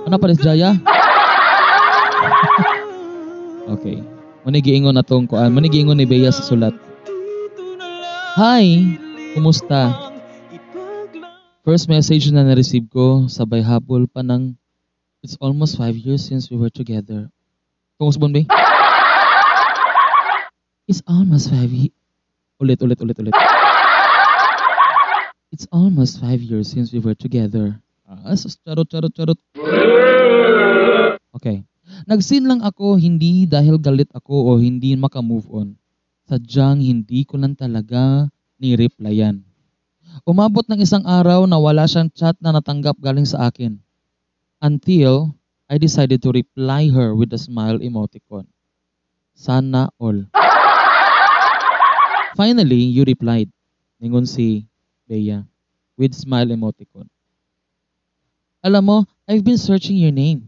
Ano 0.09 0.17
pa 0.17 0.33
Jaya? 0.33 0.73
okay. 3.67 3.99
Manigiingon 4.47 4.95
na 4.95 5.03
tong 5.03 5.27
kuan. 5.27 5.51
Manigiingon 5.51 5.99
ni 5.99 6.07
Bea 6.07 6.31
sa 6.31 6.43
sulat. 6.43 6.71
Hi! 8.39 8.95
Kumusta? 9.35 9.91
First 11.67 11.91
message 11.91 12.31
na 12.31 12.47
na-receive 12.47 12.87
ko, 12.87 13.27
sabay 13.27 13.59
habol 13.59 14.07
pa 14.07 14.23
ng 14.23 14.55
It's 15.25 15.35
almost 15.41 15.75
five 15.75 15.97
years 15.97 16.23
since 16.23 16.47
we 16.47 16.55
were 16.55 16.71
together. 16.71 17.27
Kumusta 17.99 18.23
ba? 18.23 18.41
It's 20.87 21.03
almost 21.03 21.51
five 21.51 21.67
years. 21.67 21.91
Ulit, 22.61 22.79
ulit, 22.79 22.97
ulit, 23.03 23.17
ulit. 23.19 23.35
It's 25.51 25.67
almost 25.71 26.21
five 26.21 26.39
years 26.39 26.71
since 26.71 26.93
we 26.93 26.99
were 26.99 27.15
together. 27.15 27.81
Ah, 28.07 28.31
charot, 28.33 28.87
charot, 28.87 29.11
charot. 29.11 29.39
Nagsin 32.07 32.47
lang 32.47 32.63
ako 32.63 32.95
hindi 32.95 33.43
dahil 33.43 33.75
galit 33.75 34.07
ako 34.15 34.55
o 34.55 34.55
hindi 34.55 34.95
makamove 34.95 35.43
on. 35.51 35.75
Sadyang 36.23 36.79
hindi 36.79 37.27
ko 37.27 37.35
lang 37.35 37.51
talaga 37.51 38.31
ni-replyan. 38.63 39.43
Umabot 40.23 40.63
ng 40.71 40.79
isang 40.79 41.03
araw 41.03 41.43
na 41.43 41.59
wala 41.59 41.83
siyang 41.83 42.07
chat 42.15 42.39
na 42.39 42.55
natanggap 42.55 42.95
galing 43.03 43.27
sa 43.27 43.51
akin. 43.51 43.75
Until 44.63 45.35
I 45.67 45.75
decided 45.75 46.23
to 46.23 46.31
reply 46.31 46.87
her 46.87 47.11
with 47.11 47.35
a 47.35 47.39
smile 47.39 47.83
emoticon. 47.83 48.47
Sana 49.35 49.91
all. 49.99 50.31
Finally, 52.39 52.87
you 52.87 53.03
replied. 53.03 53.51
Ningon 53.99 54.23
si 54.23 54.63
Bea 55.11 55.43
with 55.99 56.15
smile 56.15 56.55
emoticon. 56.55 57.11
Alam 58.63 58.83
mo, 58.87 58.97
I've 59.27 59.43
been 59.43 59.59
searching 59.59 59.99
your 59.99 60.15
name. 60.15 60.47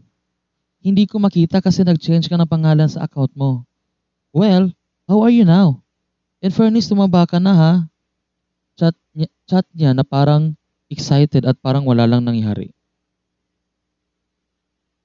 Hindi 0.80 1.04
ko 1.04 1.20
makita 1.20 1.60
kasi 1.60 1.84
nag-change 1.84 2.32
ka 2.32 2.40
ng 2.40 2.48
pangalan 2.48 2.88
sa 2.88 3.04
account 3.04 3.36
mo. 3.36 3.68
Well, 4.32 4.72
how 5.04 5.20
are 5.20 5.32
you 5.32 5.44
now? 5.44 5.84
In 6.40 6.48
fairness, 6.56 6.88
tumaba 6.88 7.28
ka 7.28 7.36
na 7.36 7.52
ha. 7.52 7.72
Chat 8.80 8.96
niya, 9.12 9.28
chat 9.44 9.66
niya 9.76 9.92
na 9.92 10.08
parang 10.08 10.56
excited 10.88 11.44
at 11.44 11.60
parang 11.60 11.84
wala 11.84 12.08
lang 12.08 12.24
nangyari. 12.24 12.72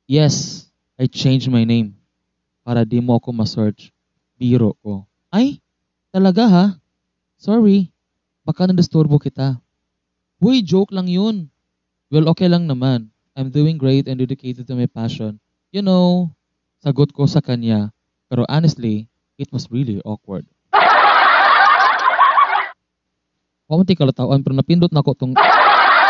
Yes, 0.08 0.64
I 0.96 1.12
changed 1.12 1.52
my 1.52 1.68
name 1.68 2.00
para 2.64 2.88
di 2.88 3.04
mo 3.04 3.20
ako 3.20 3.36
ma-search. 3.36 3.92
Biro 4.40 4.80
ko. 4.80 5.04
Ay, 5.28 5.60
talaga 6.16 6.48
ha? 6.48 6.66
Sorry, 7.36 7.92
baka 8.48 8.64
nadisturbo 8.64 9.20
kita. 9.20 9.60
Huy, 10.40 10.64
joke 10.64 10.96
lang 10.96 11.12
yun. 11.12 11.52
Well, 12.08 12.32
okay 12.32 12.48
lang 12.48 12.64
naman. 12.64 13.12
I'm 13.36 13.52
doing 13.52 13.76
great 13.76 14.08
and 14.08 14.16
dedicated 14.16 14.64
to 14.72 14.80
my 14.80 14.88
passion. 14.88 15.44
You 15.76 15.84
know, 15.84 16.32
sagot 16.80 17.12
ko 17.12 17.28
sa 17.28 17.44
kanya. 17.44 17.92
Pero 18.32 18.48
honestly, 18.48 19.12
it 19.36 19.52
was 19.52 19.68
really 19.68 20.00
awkward. 20.08 20.48
Pamunti 23.68 23.92
kalatawan 23.92 24.40
pero 24.40 24.56
napindot 24.56 24.88
na 24.96 25.04
ako 25.04 25.12
tong 25.20 25.36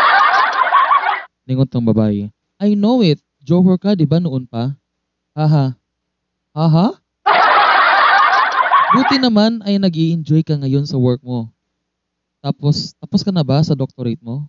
ningon 1.50 1.66
tong 1.66 1.82
babae. 1.82 2.30
I 2.62 2.78
know 2.78 3.02
it. 3.02 3.18
Joker 3.42 3.74
ka, 3.74 3.98
di 3.98 4.06
ba 4.06 4.22
noon 4.22 4.46
pa? 4.46 4.70
Haha. 5.34 5.74
Haha? 6.54 6.94
Buti 8.94 9.18
naman 9.18 9.66
ay 9.66 9.82
nag 9.82 9.98
enjoy 9.98 10.46
ka 10.46 10.54
ngayon 10.62 10.86
sa 10.86 10.94
work 10.94 11.18
mo. 11.26 11.50
Tapos, 12.38 12.94
tapos 13.02 13.26
ka 13.26 13.34
na 13.34 13.42
ba 13.42 13.58
sa 13.66 13.74
doctorate 13.74 14.22
mo? 14.22 14.46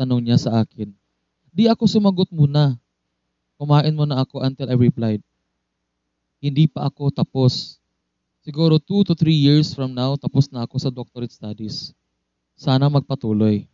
Tanong 0.00 0.24
niya 0.24 0.40
sa 0.40 0.64
akin. 0.64 0.88
Di 1.52 1.68
ako 1.68 1.84
sumagot 1.84 2.32
muna. 2.32 2.80
Kumain 3.64 3.96
mo 3.96 4.04
na 4.04 4.20
ako 4.20 4.44
until 4.44 4.68
I 4.68 4.76
replied. 4.76 5.24
Hindi 6.36 6.68
pa 6.68 6.84
ako 6.84 7.08
tapos. 7.08 7.80
Siguro 8.44 8.76
2 8.76 9.08
to 9.08 9.16
3 9.16 9.32
years 9.32 9.72
from 9.72 9.96
now, 9.96 10.20
tapos 10.20 10.52
na 10.52 10.68
ako 10.68 10.76
sa 10.76 10.92
doctorate 10.92 11.32
studies. 11.32 11.96
Sana 12.60 12.92
magpatuloy. 12.92 13.64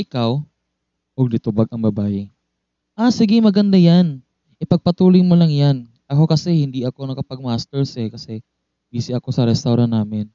Ikaw, 0.00 0.40
huwag 1.12 1.28
litubag 1.28 1.68
ang 1.68 1.84
babae. 1.84 2.32
Ah, 2.96 3.12
sige, 3.12 3.36
maganda 3.44 3.76
yan. 3.76 4.24
Ipagpatuloy 4.56 5.20
mo 5.20 5.36
lang 5.36 5.52
yan. 5.52 5.84
Ako 6.08 6.24
kasi 6.24 6.64
hindi 6.64 6.88
ako 6.88 7.12
nakapag-masters 7.12 7.92
eh 8.00 8.08
kasi 8.08 8.40
Busy 8.88 9.12
ako 9.12 9.36
sa 9.36 9.44
restaurant 9.44 9.92
namin. 9.92 10.32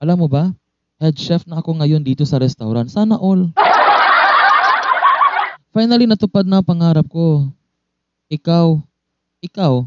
Alam 0.00 0.24
mo 0.24 0.28
ba, 0.32 0.56
head 0.96 1.20
chef 1.20 1.44
na 1.44 1.60
ako 1.60 1.84
ngayon 1.84 2.00
dito 2.00 2.24
sa 2.24 2.40
restaurant. 2.40 2.88
Sana 2.88 3.20
all. 3.20 3.52
Finally, 5.76 6.08
natupad 6.08 6.48
na 6.48 6.64
ang 6.64 6.66
pangarap 6.66 7.04
ko. 7.12 7.52
Ikaw, 8.32 8.80
ikaw, 9.44 9.84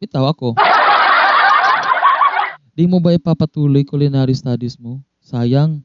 bitaw 0.00 0.32
ako. 0.32 0.56
Di 2.72 2.88
mo 2.88 2.96
ba 2.96 3.12
ipapatuloy 3.12 3.84
culinary 3.84 4.32
studies 4.32 4.80
mo? 4.80 5.04
Sayang. 5.20 5.84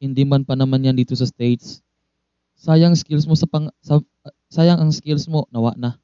Hindi 0.00 0.24
man 0.24 0.48
pa 0.48 0.56
naman 0.56 0.80
yan 0.80 0.96
dito 0.96 1.12
sa 1.12 1.28
States. 1.28 1.84
Sayang 2.56 2.96
skills 2.96 3.28
mo 3.28 3.36
sa 3.36 3.44
pang 3.44 3.68
sa, 3.84 4.00
sayang 4.48 4.80
ang 4.80 4.88
skills 4.96 5.28
mo 5.28 5.44
nawa 5.52 5.76
na. 5.76 6.00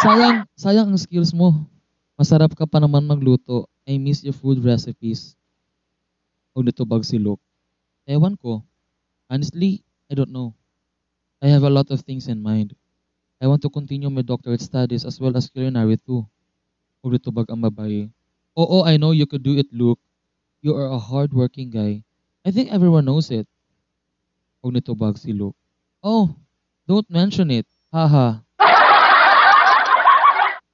Sayang, 0.00 0.48
sayang 0.56 0.88
ang 0.88 0.96
skills 0.96 1.36
mo. 1.36 1.68
Masarap 2.16 2.56
ka 2.56 2.64
pa 2.64 2.80
naman 2.80 3.04
magluto. 3.04 3.68
I 3.84 4.00
miss 4.00 4.24
your 4.24 4.32
food 4.32 4.64
recipes. 4.64 5.36
Huwag 6.56 6.72
nito 6.72 6.88
bag 6.88 7.04
si 7.04 7.20
Luke. 7.20 7.44
Ewan 8.08 8.40
ko. 8.40 8.64
Honestly, 9.28 9.84
I 10.08 10.16
don't 10.16 10.32
know. 10.32 10.56
I 11.42 11.50
have 11.50 11.66
a 11.66 11.74
lot 11.74 11.90
of 11.90 12.06
things 12.06 12.30
in 12.30 12.38
mind. 12.38 12.70
I 13.42 13.50
want 13.50 13.66
to 13.66 13.70
continue 13.74 14.06
my 14.06 14.22
doctorate 14.22 14.62
studies 14.62 15.02
as 15.02 15.18
well 15.18 15.34
as 15.34 15.50
culinary 15.50 15.98
too. 15.98 16.22
Huwag 17.02 17.18
nito 17.18 17.34
bag 17.34 17.50
ang 17.50 17.58
babae. 17.58 18.06
Oo, 18.54 18.86
I 18.86 18.94
know 18.94 19.10
you 19.10 19.26
could 19.26 19.42
do 19.42 19.58
it, 19.58 19.66
Luke. 19.74 19.98
You 20.62 20.78
are 20.78 20.86
a 20.86 21.02
hard-working 21.02 21.74
guy. 21.74 22.06
I 22.46 22.54
think 22.54 22.70
everyone 22.70 23.02
knows 23.02 23.34
it. 23.34 23.50
Huwag 24.62 24.78
nito 24.78 24.94
bag 24.94 25.18
si 25.18 25.34
Luke. 25.34 25.58
Oh, 25.98 26.30
don't 26.86 27.10
mention 27.10 27.50
it. 27.50 27.66
Haha. 27.90 28.46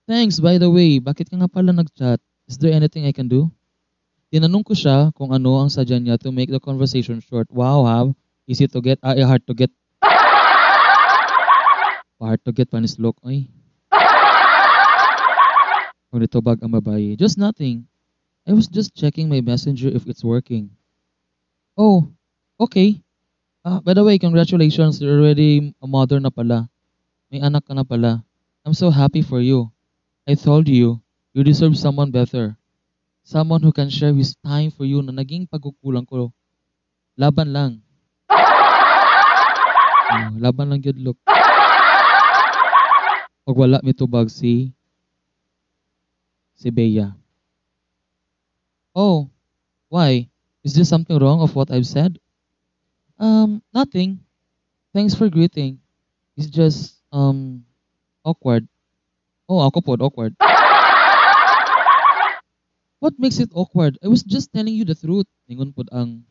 Thanks, 0.05 0.37
by 0.37 0.61
the 0.61 0.69
way. 0.69 1.01
Bakit 1.01 1.33
ka 1.33 1.41
nga 1.41 1.49
pala 1.49 1.73
nag-chat? 1.73 2.21
Is 2.45 2.61
there 2.61 2.77
anything 2.77 3.09
I 3.09 3.17
can 3.17 3.33
do? 3.33 3.49
Tinanong 4.29 4.69
ko 4.69 4.77
siya 4.77 5.17
kung 5.17 5.33
ano 5.33 5.65
ang 5.65 5.73
sadya 5.73 5.97
niya 5.97 6.21
to 6.21 6.29
make 6.29 6.53
the 6.53 6.61
conversation 6.61 7.25
short. 7.25 7.49
Wow, 7.49 7.89
ha? 7.89 8.05
Easy 8.45 8.69
to 8.69 8.85
get, 8.85 9.01
ah, 9.01 9.17
eh, 9.17 9.25
hard 9.25 9.49
to 9.49 9.57
get. 9.57 9.73
Hard 12.19 12.43
to 12.43 12.51
get 12.51 12.67
panis 12.67 12.99
look, 12.99 13.15
oy. 13.23 13.47
Kung 16.11 16.19
nito 16.19 16.43
bag 16.43 16.59
ang 16.67 16.75
babae. 16.75 17.15
Just 17.15 17.39
nothing. 17.39 17.87
I 18.43 18.51
was 18.51 18.67
just 18.67 18.91
checking 18.91 19.31
my 19.31 19.39
messenger 19.39 19.87
if 19.87 20.03
it's 20.11 20.27
working. 20.27 20.75
Oh, 21.79 22.11
okay. 22.59 22.99
Ah, 23.63 23.79
by 23.79 23.95
the 23.95 24.03
way, 24.03 24.19
congratulations. 24.19 24.99
You're 24.99 25.15
already 25.15 25.71
a 25.79 25.87
mother 25.87 26.19
na 26.19 26.35
pala. 26.35 26.67
May 27.31 27.39
anak 27.39 27.71
ka 27.71 27.79
na 27.79 27.87
pala. 27.87 28.27
I'm 28.67 28.75
so 28.75 28.91
happy 28.91 29.23
for 29.23 29.39
you. 29.39 29.71
I 30.27 30.35
told 30.35 30.67
you, 30.67 30.99
you 31.39 31.47
deserve 31.47 31.79
someone 31.79 32.11
better. 32.11 32.59
Someone 33.23 33.63
who 33.63 33.71
can 33.71 33.95
share 33.95 34.17
his 34.17 34.35
time 34.43 34.75
for 34.75 34.83
you 34.83 35.07
na 35.07 35.15
naging 35.15 35.47
pagkukulang 35.47 36.09
ko. 36.09 36.35
Laban 37.15 37.55
lang. 37.55 37.73
Oh, 40.09 40.33
laban 40.41 40.73
lang 40.73 40.81
good 40.81 40.97
look. 40.97 41.21
Pag 43.49 43.57
wala 43.57 43.81
mitubag 43.81 44.29
si 44.29 44.77
si 46.53 46.69
Bea. 46.69 47.09
Oh, 48.93 49.33
why? 49.89 50.29
Is 50.69 50.77
there 50.77 50.85
something 50.85 51.17
wrong 51.17 51.41
of 51.41 51.57
what 51.57 51.73
I've 51.73 51.89
said? 51.89 52.21
Um, 53.17 53.65
nothing. 53.73 54.21
Thanks 54.93 55.17
for 55.17 55.33
greeting. 55.33 55.81
It's 56.37 56.53
just 56.53 57.01
um 57.09 57.65
awkward. 58.21 58.69
Oh, 59.49 59.65
ako 59.65 59.81
po, 59.81 59.97
awkward. 59.97 60.37
What 63.01 63.17
makes 63.17 63.41
it 63.41 63.49
awkward? 63.57 63.97
I 64.05 64.13
was 64.13 64.27
just 64.27 64.53
telling 64.53 64.77
you 64.77 64.85
the 64.85 64.93
truth. 64.93 65.25
Ningon 65.49 65.73
po 65.73 65.89
ang 65.89 66.27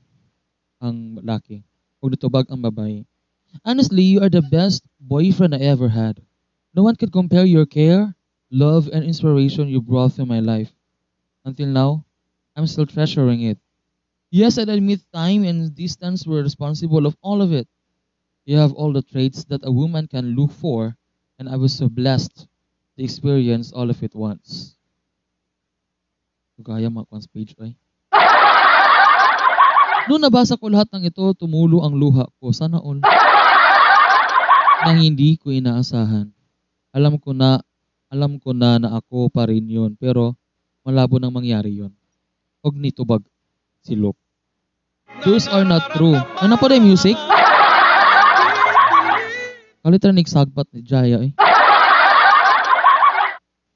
ang 0.77 1.17
laki. 1.25 1.65
Huwag 1.97 2.13
nitubag 2.13 2.45
ang 2.53 2.61
babae. 2.61 3.07
Honestly, 3.65 4.05
you 4.05 4.21
are 4.21 4.29
the 4.29 4.45
best 4.45 4.85
boyfriend 5.01 5.57
I 5.57 5.65
ever 5.65 5.89
had. 5.89 6.26
No 6.77 6.85
one 6.85 6.93
could 6.93 7.09
compare 7.09 7.41
your 7.41 7.65
care, 7.65 8.13
love, 8.53 8.85
and 8.93 9.01
inspiration 9.01 9.65
you 9.65 9.81
brought 9.81 10.13
to 10.21 10.29
my 10.29 10.37
life. 10.37 10.69
Until 11.41 11.73
now, 11.73 12.05
I'm 12.53 12.69
still 12.69 12.85
treasuring 12.85 13.41
it. 13.41 13.57
Yes, 14.29 14.61
I 14.61 14.69
admit 14.69 15.01
time 15.09 15.41
and 15.41 15.73
distance 15.73 16.29
were 16.29 16.45
responsible 16.45 17.09
of 17.09 17.17
all 17.25 17.41
of 17.41 17.49
it. 17.49 17.65
You 18.45 18.61
have 18.61 18.77
all 18.77 18.93
the 18.93 19.01
traits 19.01 19.41
that 19.49 19.65
a 19.65 19.73
woman 19.73 20.05
can 20.05 20.37
look 20.37 20.53
for, 20.53 20.93
and 21.41 21.49
I 21.49 21.57
was 21.57 21.73
so 21.73 21.89
blessed 21.89 22.45
to 22.45 22.99
experience 23.01 23.73
all 23.73 23.89
of 23.89 23.97
it 24.05 24.13
once. 24.13 24.77
Gaya 26.61 26.93
mga 26.93 27.09
kwan's 27.09 27.25
page 27.25 27.57
ay. 27.57 27.73
Noong 30.05 30.21
nabasa 30.21 30.53
ko 30.53 30.69
lahat 30.69 30.93
ng 30.93 31.09
ito, 31.09 31.25
tumulo 31.41 31.81
ang 31.81 31.97
luha 31.97 32.29
ko. 32.37 32.53
Sana 32.53 32.77
all. 32.77 33.01
Nang 34.85 35.01
hindi 35.01 35.41
ko 35.41 35.49
inaasahan. 35.49 36.36
Alam 36.97 37.21
ko 37.21 37.29
na, 37.29 37.61
alam 38.09 38.41
ko 38.41 38.57
na 38.57 38.81
na 38.81 38.97
ako 38.97 39.29
pa 39.29 39.45
rin 39.45 39.69
yun. 39.69 39.93
Pero 40.01 40.33
malabo 40.81 41.21
nang 41.21 41.29
mangyari 41.29 41.77
yun. 41.77 41.93
Og 42.65 42.73
nitubag 42.73 43.21
si 43.85 43.93
Luke. 43.93 44.17
Those 45.21 45.45
are 45.45 45.61
not 45.61 45.93
true. 45.93 46.17
Ano 46.41 46.57
pa 46.57 46.73
rin 46.73 46.81
music? 46.81 47.13
Kalitra 49.85 50.09
nagsagpat 50.09 50.73
ni 50.73 50.81
Jaya 50.81 51.21
eh. 51.21 51.31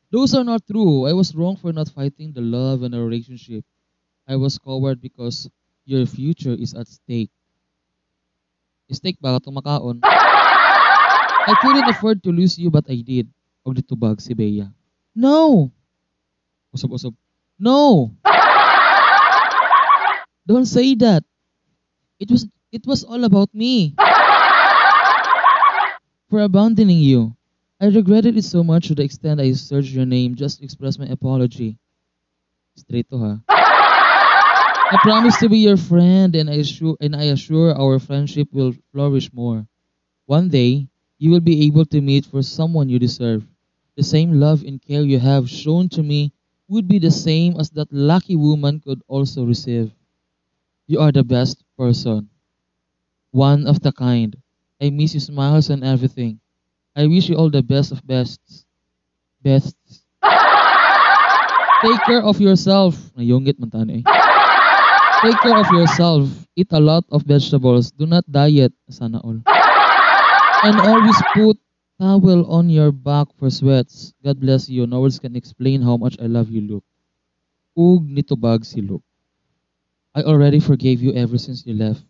Those 0.10 0.34
are 0.34 0.44
not 0.44 0.66
true. 0.66 1.06
I 1.06 1.14
was 1.14 1.32
wrong 1.38 1.56
for 1.62 1.70
not 1.72 1.94
fighting 1.94 2.34
the 2.34 2.42
love 2.42 2.82
and 2.82 2.92
the 2.92 3.00
relationship. 3.00 3.64
I 4.28 4.36
was 4.36 4.58
coward 4.58 4.98
because 5.00 5.48
your 5.86 6.10
future 6.10 6.58
is 6.58 6.74
at 6.74 6.90
stake. 6.90 7.32
Stake 8.92 9.22
ba 9.24 9.40
itong 9.40 9.56
makaon? 9.56 10.04
I 11.47 11.56
couldn't 11.62 11.89
afford 11.89 12.23
to 12.23 12.32
lose 12.32 12.58
you 12.58 12.69
but 12.69 12.86
I 12.89 13.01
did. 13.01 13.27
Og 13.65 13.77
ditubag 13.77 14.21
si 14.21 14.34
Bea. 14.34 14.65
No! 15.15 15.69
Usab-usab. 16.73 17.13
No! 17.60 18.10
Don't 20.49 20.65
say 20.65 20.95
that. 20.95 21.23
It 22.19 22.32
was 22.32 22.47
it 22.71 22.88
was 22.88 23.04
all 23.04 23.23
about 23.23 23.54
me. 23.54 23.93
For 26.30 26.41
abandoning 26.41 26.99
you. 26.99 27.36
I 27.82 27.89
regretted 27.89 28.38
it 28.38 28.45
so 28.45 28.63
much 28.63 28.88
to 28.88 28.95
the 28.95 29.04
extent 29.04 29.41
I 29.41 29.51
searched 29.54 29.91
your 29.91 30.06
name 30.06 30.36
just 30.36 30.60
to 30.60 30.63
express 30.63 30.97
my 30.97 31.08
apology. 31.08 31.77
Straight 32.77 33.10
to 33.10 33.17
ha. 33.17 33.34
I 33.49 34.97
promise 35.01 35.38
to 35.39 35.49
be 35.49 35.60
your 35.60 35.77
friend 35.77 36.36
and 36.36 36.49
I 36.49 36.62
assure 36.62 36.95
and 37.01 37.15
I 37.15 37.34
assure 37.34 37.73
our 37.73 37.99
friendship 37.99 38.47
will 38.51 38.73
flourish 38.91 39.34
more. 39.34 39.65
One 40.25 40.47
day, 40.47 40.88
you 41.22 41.30
will 41.30 41.40
be 41.40 41.70
able 41.70 41.86
to 41.86 42.02
meet 42.02 42.26
for 42.26 42.42
someone 42.42 42.90
you 42.90 42.98
deserve. 42.98 43.46
The 43.96 44.02
same 44.02 44.42
love 44.42 44.66
and 44.66 44.82
care 44.82 45.06
you 45.06 45.20
have 45.20 45.46
shown 45.48 45.88
to 45.94 46.02
me 46.02 46.34
would 46.68 46.88
be 46.88 46.98
the 46.98 47.14
same 47.14 47.62
as 47.62 47.70
that 47.78 47.94
lucky 47.94 48.36
woman 48.36 48.82
could 48.82 49.06
also 49.08 49.46
receive. 49.46 49.94
You 50.88 50.98
are 50.98 51.12
the 51.12 51.22
best 51.24 51.62
person. 51.78 52.28
One 53.30 53.68
of 53.68 53.86
the 53.86 53.92
kind. 53.94 54.34
I 54.82 54.90
miss 54.90 55.14
your 55.14 55.22
smiles 55.22 55.70
and 55.70 55.86
everything. 55.86 56.40
I 56.96 57.06
wish 57.06 57.30
you 57.30 57.38
all 57.38 57.52
the 57.54 57.62
best 57.62 57.92
of 57.92 58.02
bests. 58.02 58.66
Bests. 59.46 60.02
Take 61.86 62.02
care 62.10 62.26
of 62.26 62.42
yourself. 62.42 62.98
Nayungit 63.14 63.62
man 63.62 63.70
tani 63.70 64.02
eh. 64.02 64.04
Take 65.22 65.38
care 65.38 65.62
of 65.62 65.70
yourself. 65.70 66.26
Eat 66.58 66.74
a 66.74 66.82
lot 66.82 67.06
of 67.14 67.22
vegetables. 67.30 67.94
Do 67.94 68.10
not 68.10 68.26
diet. 68.26 68.74
Sana 68.90 69.22
all. 69.22 69.61
And 70.63 70.80
always 70.80 71.17
put 71.34 71.58
towel 72.00 72.45
on 72.50 72.69
your 72.69 72.91
back 72.91 73.28
for 73.38 73.50
sweats. 73.50 74.13
God 74.24 74.39
bless 74.39 74.69
you. 74.69 74.88
No 74.88 75.02
words 75.02 75.19
can 75.19 75.36
explain 75.36 75.82
how 75.82 75.97
much 75.97 76.17
I 76.21 76.26
love 76.26 76.50
you, 76.50 76.62
Luke. 76.62 76.86
Ug 77.78 78.06
nitubag 78.08 78.65
si 78.65 78.82
Luke. 78.82 79.04
I 80.15 80.24
already 80.24 80.60
forgave 80.60 81.02
you 81.02 81.13
ever 81.13 81.38
since 81.38 81.65
you 81.65 81.74
left. 81.74 82.04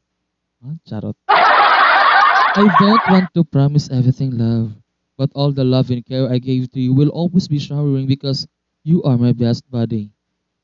Ah, 0.63 0.75
charot. 0.87 1.15
I 1.29 2.67
don't 2.79 3.05
want 3.09 3.33
to 3.33 3.43
promise 3.43 3.89
everything, 3.89 4.37
love. 4.37 4.75
But 5.17 5.31
all 5.35 5.51
the 5.51 5.63
love 5.63 5.91
and 5.91 6.05
care 6.05 6.29
I 6.29 6.39
gave 6.39 6.71
to 6.73 6.79
you 6.81 6.93
will 6.93 7.09
always 7.09 7.47
be 7.47 7.59
showering 7.59 8.07
because 8.07 8.47
you 8.83 9.03
are 9.03 9.17
my 9.17 9.31
best 9.31 9.69
buddy. 9.71 10.11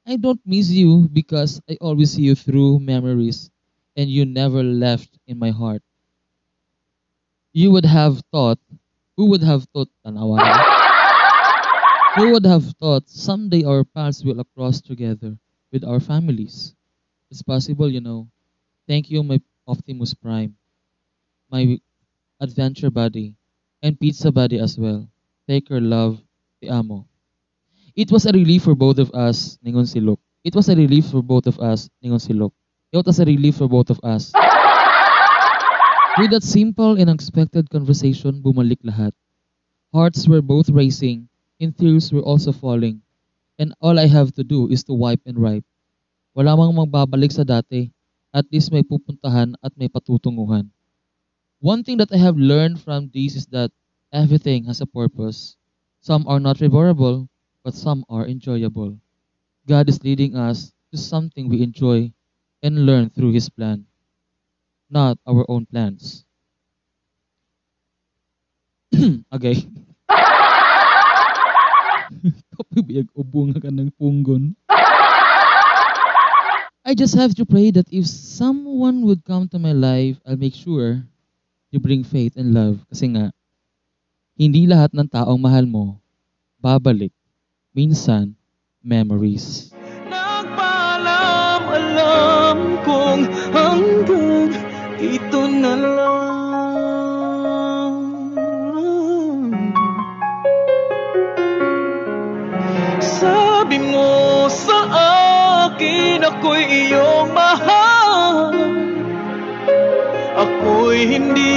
I 0.05 0.17
don't 0.17 0.41
miss 0.45 0.69
you 0.71 1.07
because 1.13 1.61
I 1.69 1.77
always 1.79 2.11
see 2.11 2.23
you 2.23 2.35
through 2.35 2.79
memories 2.79 3.51
and 3.95 4.09
you 4.09 4.25
never 4.25 4.63
left 4.63 5.15
in 5.27 5.39
my 5.39 5.51
heart. 5.51 5.83
You 7.57 7.71
would 7.71 7.89
have 7.89 8.21
thought, 8.29 8.61
who 9.17 9.33
would 9.33 9.41
have 9.41 9.65
thought, 9.73 9.89
tanawa 10.05 10.37
who 12.13 12.29
would 12.29 12.45
have 12.45 12.69
thought 12.77 13.09
someday 13.09 13.65
our 13.65 13.81
paths 13.81 14.21
will 14.21 14.37
cross 14.53 14.77
together 14.79 15.33
with 15.73 15.81
our 15.81 15.99
families? 15.99 16.77
It's 17.31 17.41
possible, 17.41 17.89
you 17.89 17.97
know. 17.99 18.29
Thank 18.85 19.09
you, 19.09 19.23
my 19.23 19.41
Optimus 19.65 20.13
Prime, 20.13 20.53
my 21.49 21.81
adventure 22.39 22.91
buddy, 22.93 23.33
and 23.81 23.99
pizza 23.99 24.31
buddy 24.31 24.61
as 24.61 24.77
well. 24.77 25.09
Take 25.49 25.65
care, 25.65 25.81
love, 25.81 26.21
the 26.61 26.69
amo. 26.69 27.09
It 27.95 28.11
was 28.11 28.27
a 28.27 28.37
relief 28.37 28.69
for 28.69 28.75
both 28.75 29.01
of 29.01 29.09
us, 29.17 29.57
ningon 29.65 29.89
si 29.89 29.97
Luke. 29.99 30.21
It 30.43 30.53
was 30.53 30.69
a 30.69 30.75
relief 30.75 31.09
for 31.09 31.25
both 31.25 31.47
of 31.49 31.57
us, 31.57 31.89
ningon 32.05 32.21
si 32.21 32.37
Luke. 32.37 32.53
It 32.93 33.01
was 33.01 33.17
a 33.17 33.25
relief 33.25 33.57
for 33.57 33.67
both 33.67 33.89
of 33.89 33.97
us. 34.05 34.29
With 36.17 36.31
that 36.31 36.41
simple 36.41 36.97
and 36.97 37.13
unexpected 37.13 37.69
conversation, 37.69 38.41
bumalik 38.41 38.81
lahat. 38.81 39.13
Hearts 39.93 40.25
were 40.27 40.41
both 40.41 40.67
racing, 40.67 41.29
and 41.61 41.77
tears 41.77 42.11
were 42.11 42.25
also 42.25 42.51
falling. 42.51 43.05
And 43.61 43.77
all 43.79 44.01
I 44.01 44.09
have 44.09 44.33
to 44.33 44.43
do 44.43 44.65
is 44.67 44.83
to 44.89 44.97
wipe 44.97 45.21
and 45.29 45.37
wipe. 45.37 45.63
Wala 46.33 46.57
mang 46.57 46.73
magbabalik 46.73 47.29
sa 47.29 47.45
dati. 47.45 47.93
At 48.33 48.49
least 48.49 48.73
may 48.73 48.81
pupuntahan 48.81 49.53
at 49.61 49.77
may 49.77 49.87
patutunguhan. 49.93 50.73
One 51.61 51.85
thing 51.85 52.01
that 52.01 52.09
I 52.09 52.17
have 52.17 52.37
learned 52.37 52.81
from 52.81 53.13
this 53.13 53.37
is 53.37 53.45
that 53.53 53.69
everything 54.09 54.65
has 54.65 54.81
a 54.81 54.89
purpose. 54.89 55.53
Some 56.01 56.25
are 56.25 56.41
not 56.41 56.57
favorable, 56.57 57.29
but 57.61 57.77
some 57.77 58.01
are 58.09 58.25
enjoyable. 58.25 58.97
God 59.69 59.85
is 59.85 60.01
leading 60.01 60.33
us 60.33 60.73
to 60.89 60.97
something 60.97 61.45
we 61.45 61.61
enjoy 61.61 62.09
and 62.65 62.89
learn 62.89 63.13
through 63.13 63.37
His 63.37 63.49
plan, 63.53 63.85
not 64.89 65.19
our 65.27 65.43
own 65.47 65.67
plans. 65.67 66.23
okay. 69.35 69.67
Kapibiyag 72.55 73.07
ubong 73.19 73.55
ka 73.59 73.67
ng 73.67 73.91
punggon. 73.99 74.55
I 76.87 76.95
just 76.95 77.19
have 77.19 77.35
to 77.35 77.43
pray 77.43 77.67
that 77.75 77.91
if 77.91 78.07
someone 78.07 79.03
would 79.03 79.27
come 79.27 79.51
to 79.51 79.59
my 79.59 79.75
life, 79.75 80.15
I'll 80.23 80.39
make 80.39 80.55
sure 80.55 81.03
to 81.75 81.77
bring 81.83 82.07
faith 82.07 82.39
and 82.39 82.55
love. 82.55 82.79
Kasi 82.87 83.11
nga, 83.11 83.35
hindi 84.39 84.63
lahat 84.63 84.95
ng 84.95 85.11
taong 85.11 85.35
mahal 85.35 85.67
mo, 85.67 85.99
babalik. 86.63 87.11
Minsan, 87.75 88.39
memories. 88.79 89.75
Nagpaalam, 90.07 91.61
alam 91.67 92.57
kong 92.87 93.21
hanggang 93.51 94.66
dito 94.97 95.45
na 95.45 95.73
lang. 95.77 96.37
Sabi 102.97 103.77
mo 103.77 104.49
sa 104.49 104.79
akin 105.69 106.25
ako'y 106.25 106.63
iyong 106.65 107.29
mahal. 107.29 108.53
Ako'y 110.37 110.99
hindi 111.17 111.53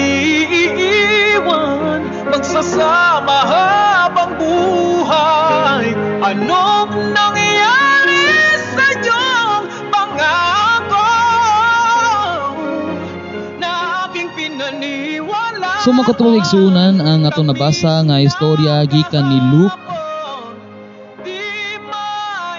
iiwan. 0.69 2.05
Magsasama 2.29 3.10
So 15.91 15.99
makatuwag 15.99 16.47
sunan 16.47 17.03
ang 17.03 17.27
atong 17.27 17.51
nabasa 17.51 18.07
nga 18.07 18.23
istorya 18.23 18.87
gikan 18.87 19.27
ni 19.27 19.43
Luke 19.51 19.75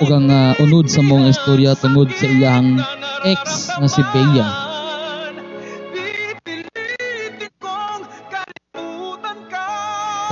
ug 0.03 0.09
ang 0.11 0.27
ah, 0.27 0.51
unod 0.59 0.91
sa 0.91 0.99
mong 0.99 1.31
istorya 1.31 1.71
tungod 1.79 2.11
sa 2.11 2.27
iyang 2.27 2.83
ex 3.23 3.71
nga 3.71 3.87
si 3.87 4.03
Bea. 4.11 4.47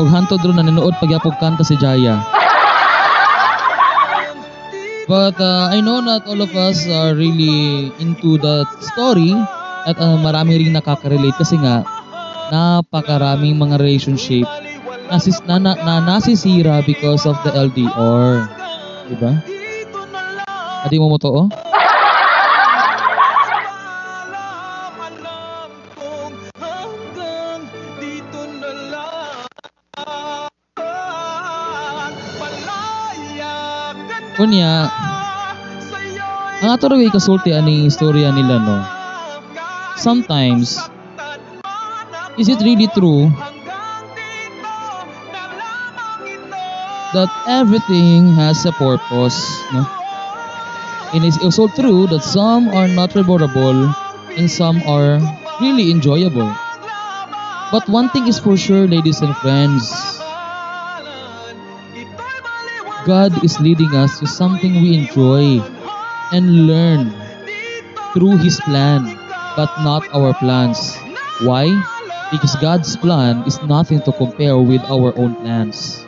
Ug 0.03 0.07
hantod 0.11 0.43
ron 0.43 0.59
na 0.59 0.67
nanood 0.67 0.99
pagyapog 0.99 1.39
kanta 1.39 1.63
si 1.63 1.79
Jaya. 1.79 2.19
But 5.07 5.39
uh, 5.39 5.71
I 5.71 5.79
know 5.79 6.03
not 6.03 6.27
all 6.27 6.43
of 6.43 6.51
us 6.51 6.83
are 6.91 7.15
really 7.15 7.95
into 8.03 8.35
that 8.43 8.67
story 8.83 9.31
at 9.87 9.95
uh, 10.03 10.19
marami 10.19 10.67
ring 10.67 10.75
nakaka-relate 10.75 11.39
kasi 11.39 11.55
nga 11.63 11.87
napakaraming 12.49 13.55
mga 13.57 13.77
relationship 13.77 14.45
nasis, 15.09 15.41
na, 15.49 15.57
na, 15.57 15.73
na 15.73 15.97
nasisira 16.05 16.85
because 16.85 17.25
of 17.25 17.33
the 17.41 17.51
LDR. 17.51 18.45
Diba? 19.09 19.33
Adi 20.85 20.95
mo 21.01 21.09
mo 21.09 21.17
to, 21.17 21.29
oh? 21.33 21.49
Kunya, 34.39 34.87
ang 36.63 36.71
ato 36.71 36.87
rin 36.87 37.11
kasulti 37.11 37.51
ani 37.51 37.91
istorya 37.91 38.31
nila, 38.31 38.55
no? 38.55 38.79
Sometimes, 39.99 40.79
is 42.39 42.47
it 42.47 42.61
really 42.63 42.87
true 42.87 43.27
that 47.13 47.29
everything 47.47 48.29
has 48.33 48.65
a 48.65 48.71
purpose, 48.71 49.37
no? 49.73 49.83
And 51.11 51.25
it's 51.25 51.41
also 51.43 51.67
true 51.67 52.07
that 52.07 52.21
some 52.23 52.69
are 52.69 52.87
not 52.87 53.11
favorable 53.11 53.91
and 54.37 54.49
some 54.49 54.81
are 54.87 55.19
really 55.59 55.91
enjoyable. 55.91 56.53
But 57.71 57.89
one 57.89 58.09
thing 58.09 58.27
is 58.27 58.39
for 58.39 58.55
sure, 58.57 58.87
ladies 58.87 59.21
and 59.21 59.35
friends, 59.37 59.91
God 63.05 63.43
is 63.43 63.59
leading 63.59 63.93
us 63.95 64.19
to 64.19 64.27
something 64.27 64.81
we 64.81 64.95
enjoy 64.95 65.59
and 66.31 66.67
learn 66.67 67.11
through 68.13 68.37
His 68.37 68.59
plan, 68.61 69.03
but 69.57 69.69
not 69.83 70.07
our 70.13 70.33
plans. 70.35 70.95
Why? 71.41 71.67
Because 72.29 72.55
God's 72.61 72.93
plan 72.97 73.41
is 73.49 73.57
nothing 73.65 74.01
to 74.05 74.11
compare 74.13 74.57
with 74.57 74.85
our 74.85 75.17
own 75.17 75.33
plans. 75.41 76.05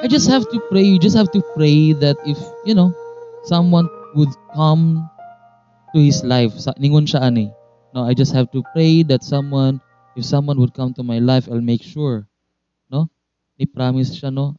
I 0.00 0.08
just 0.08 0.30
have 0.30 0.48
to 0.48 0.58
pray. 0.72 0.82
You 0.82 0.98
just 0.98 1.16
have 1.16 1.30
to 1.36 1.42
pray 1.52 1.92
that 2.00 2.16
if, 2.24 2.38
you 2.64 2.72
know, 2.72 2.94
someone 3.44 3.88
would 4.14 4.32
come 4.54 5.04
to 5.92 5.98
his 6.00 6.24
life. 6.24 6.56
Ningon 6.80 7.04
siya 7.04 7.28
ani. 7.28 7.52
No, 7.92 8.08
I 8.08 8.14
just 8.14 8.32
have 8.32 8.48
to 8.56 8.64
pray 8.72 9.02
that 9.04 9.20
someone, 9.20 9.80
if 10.16 10.24
someone 10.24 10.56
would 10.60 10.72
come 10.72 10.94
to 10.96 11.04
my 11.04 11.18
life, 11.18 11.48
I'll 11.50 11.60
make 11.64 11.82
sure. 11.82 12.24
No? 12.88 13.10
Ni 13.60 13.66
promise 13.66 14.16
siya, 14.16 14.32
no? 14.32 14.56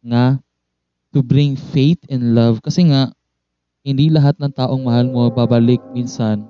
Nga, 0.00 0.40
to 1.12 1.20
bring 1.20 1.58
faith 1.58 2.00
and 2.08 2.32
love. 2.32 2.62
Kasi 2.62 2.88
nga, 2.88 3.12
hindi 3.80 4.12
lahat 4.12 4.36
ng 4.36 4.52
taong 4.52 4.84
mahal 4.84 5.08
mo 5.08 5.28
babalik 5.32 5.80
minsan 5.92 6.44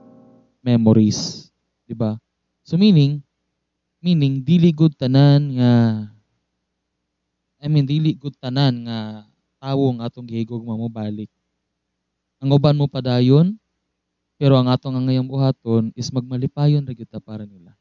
memories. 0.66 1.50
'Di 1.86 1.94
ba? 1.94 2.18
So 2.66 2.74
meaning, 2.74 3.22
meaning 4.00 4.40
dili 4.40 4.72
good 4.72 4.96
tanan 4.96 5.60
nga 5.60 5.72
I 7.60 7.68
mean 7.68 7.84
dili 7.84 8.16
good 8.16 8.34
tanan 8.40 8.88
nga 8.88 9.28
tawo 9.60 9.92
nga 10.00 10.08
atong 10.08 10.24
gihigog 10.24 10.64
mo 10.64 10.88
balik. 10.88 11.28
Ang 12.40 12.56
uban 12.56 12.72
mo 12.72 12.88
padayon, 12.88 13.60
pero 14.40 14.56
ang 14.56 14.72
atong 14.72 14.96
ang 14.96 15.04
ngayong 15.04 15.28
buhaton 15.28 15.92
is 15.92 16.08
magmalipayon 16.08 16.88
ra 16.88 16.96
gyud 16.96 17.12
ta 17.12 17.20
para 17.20 17.44
nila. 17.44 17.76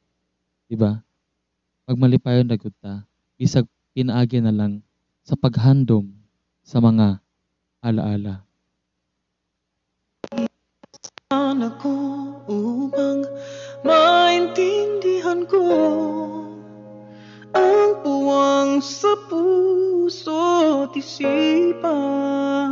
'Di 0.67 0.75
ba? 0.75 0.99
Magmalipayon 1.87 2.51
ra 2.51 2.59
gyud 2.59 2.75
ta 2.83 3.07
bisag 3.39 3.63
pinaagi 3.95 4.43
na 4.43 4.51
lang 4.51 4.83
sa 5.23 5.39
paghandom 5.39 6.11
sa 6.59 6.83
mga 6.83 7.23
alaala. 7.79 8.43
Sana 11.31 11.71
ko 11.79 12.08
ko 15.49 15.65
ang 17.57 18.05
puwang 18.05 18.77
sa 18.85 19.17
puso 19.25 20.85
at 20.85 20.93
isipan. 20.93 22.71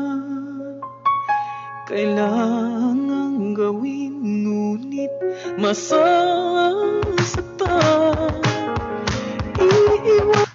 Kailangang 1.90 3.58
gawin 3.58 4.22
ngunit 4.22 5.10
masasaktan. 5.58 6.38
Iiwan 9.58 10.46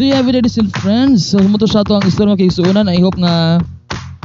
Do 0.00 0.08
you 0.08 0.16
have 0.16 0.24
and 0.56 0.72
friends? 0.80 1.28
So, 1.28 1.44
muto 1.44 1.68
sa 1.68 1.84
ang 1.84 2.00
istorya 2.08 2.32
kay 2.32 2.48
Suunan. 2.48 2.88
I 2.88 3.04
hope 3.04 3.20
nga 3.20 3.60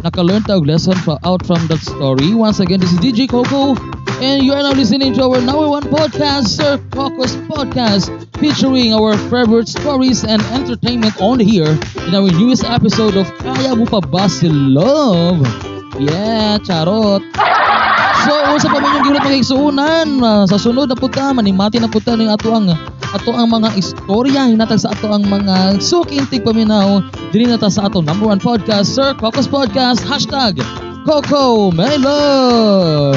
naka-learn 0.06 0.46
tag 0.46 0.62
lesson 0.62 0.94
fra- 1.02 1.18
out 1.26 1.42
from 1.50 1.66
that 1.66 1.82
story. 1.82 2.38
Once 2.38 2.62
again, 2.62 2.78
this 2.78 2.94
is 2.94 3.02
DJ 3.02 3.26
Coco, 3.26 3.74
and 4.22 4.46
you 4.46 4.54
are 4.54 4.62
now 4.62 4.70
listening 4.78 5.18
to 5.18 5.26
our 5.26 5.42
number 5.42 5.66
one 5.66 5.82
podcast, 5.90 6.46
Sir 6.46 6.78
Coco's 6.94 7.34
Podcast, 7.50 8.14
featuring 8.38 8.94
our 8.94 9.18
favorite 9.34 9.66
stories 9.66 10.22
and 10.22 10.46
entertainment 10.54 11.18
on 11.18 11.42
here 11.42 11.74
in 12.06 12.14
our 12.14 12.30
newest 12.38 12.62
episode 12.70 13.18
of 13.18 13.26
Kaya 13.42 13.74
Mo 13.74 13.90
Pa 13.90 13.98
Love? 14.46 15.42
Yeah, 15.98 16.62
charot! 16.62 17.26
So, 18.30 18.34
unsa 18.54 18.70
pa 18.70 18.78
man 18.78 19.02
yung 19.02 19.04
gihulat 19.10 19.26
mga 19.26 20.22
ah, 20.22 20.46
sa 20.46 20.58
sunod 20.62 20.86
na 20.86 20.98
puta, 20.98 21.34
manimati 21.34 21.82
na 21.82 21.90
puta 21.90 22.14
ning 22.14 22.30
ato 22.30 22.54
ang 22.54 22.70
ato 23.16 23.32
ang 23.32 23.48
mga 23.48 23.72
istorya 23.80 24.52
hinatag 24.52 24.84
sa 24.84 24.92
ato 24.92 25.08
ang 25.08 25.24
mga 25.24 25.80
sukintig 25.80 26.44
paminaw 26.44 27.00
dili 27.32 27.48
na 27.48 27.56
ta 27.56 27.72
sa 27.72 27.88
ato 27.88 28.04
number 28.04 28.28
one 28.28 28.42
podcast 28.44 28.92
Sir 28.92 29.16
Cocos 29.16 29.48
Podcast 29.48 30.04
hashtag 30.04 30.60
Coco 31.08 31.72
Melon 31.72 33.16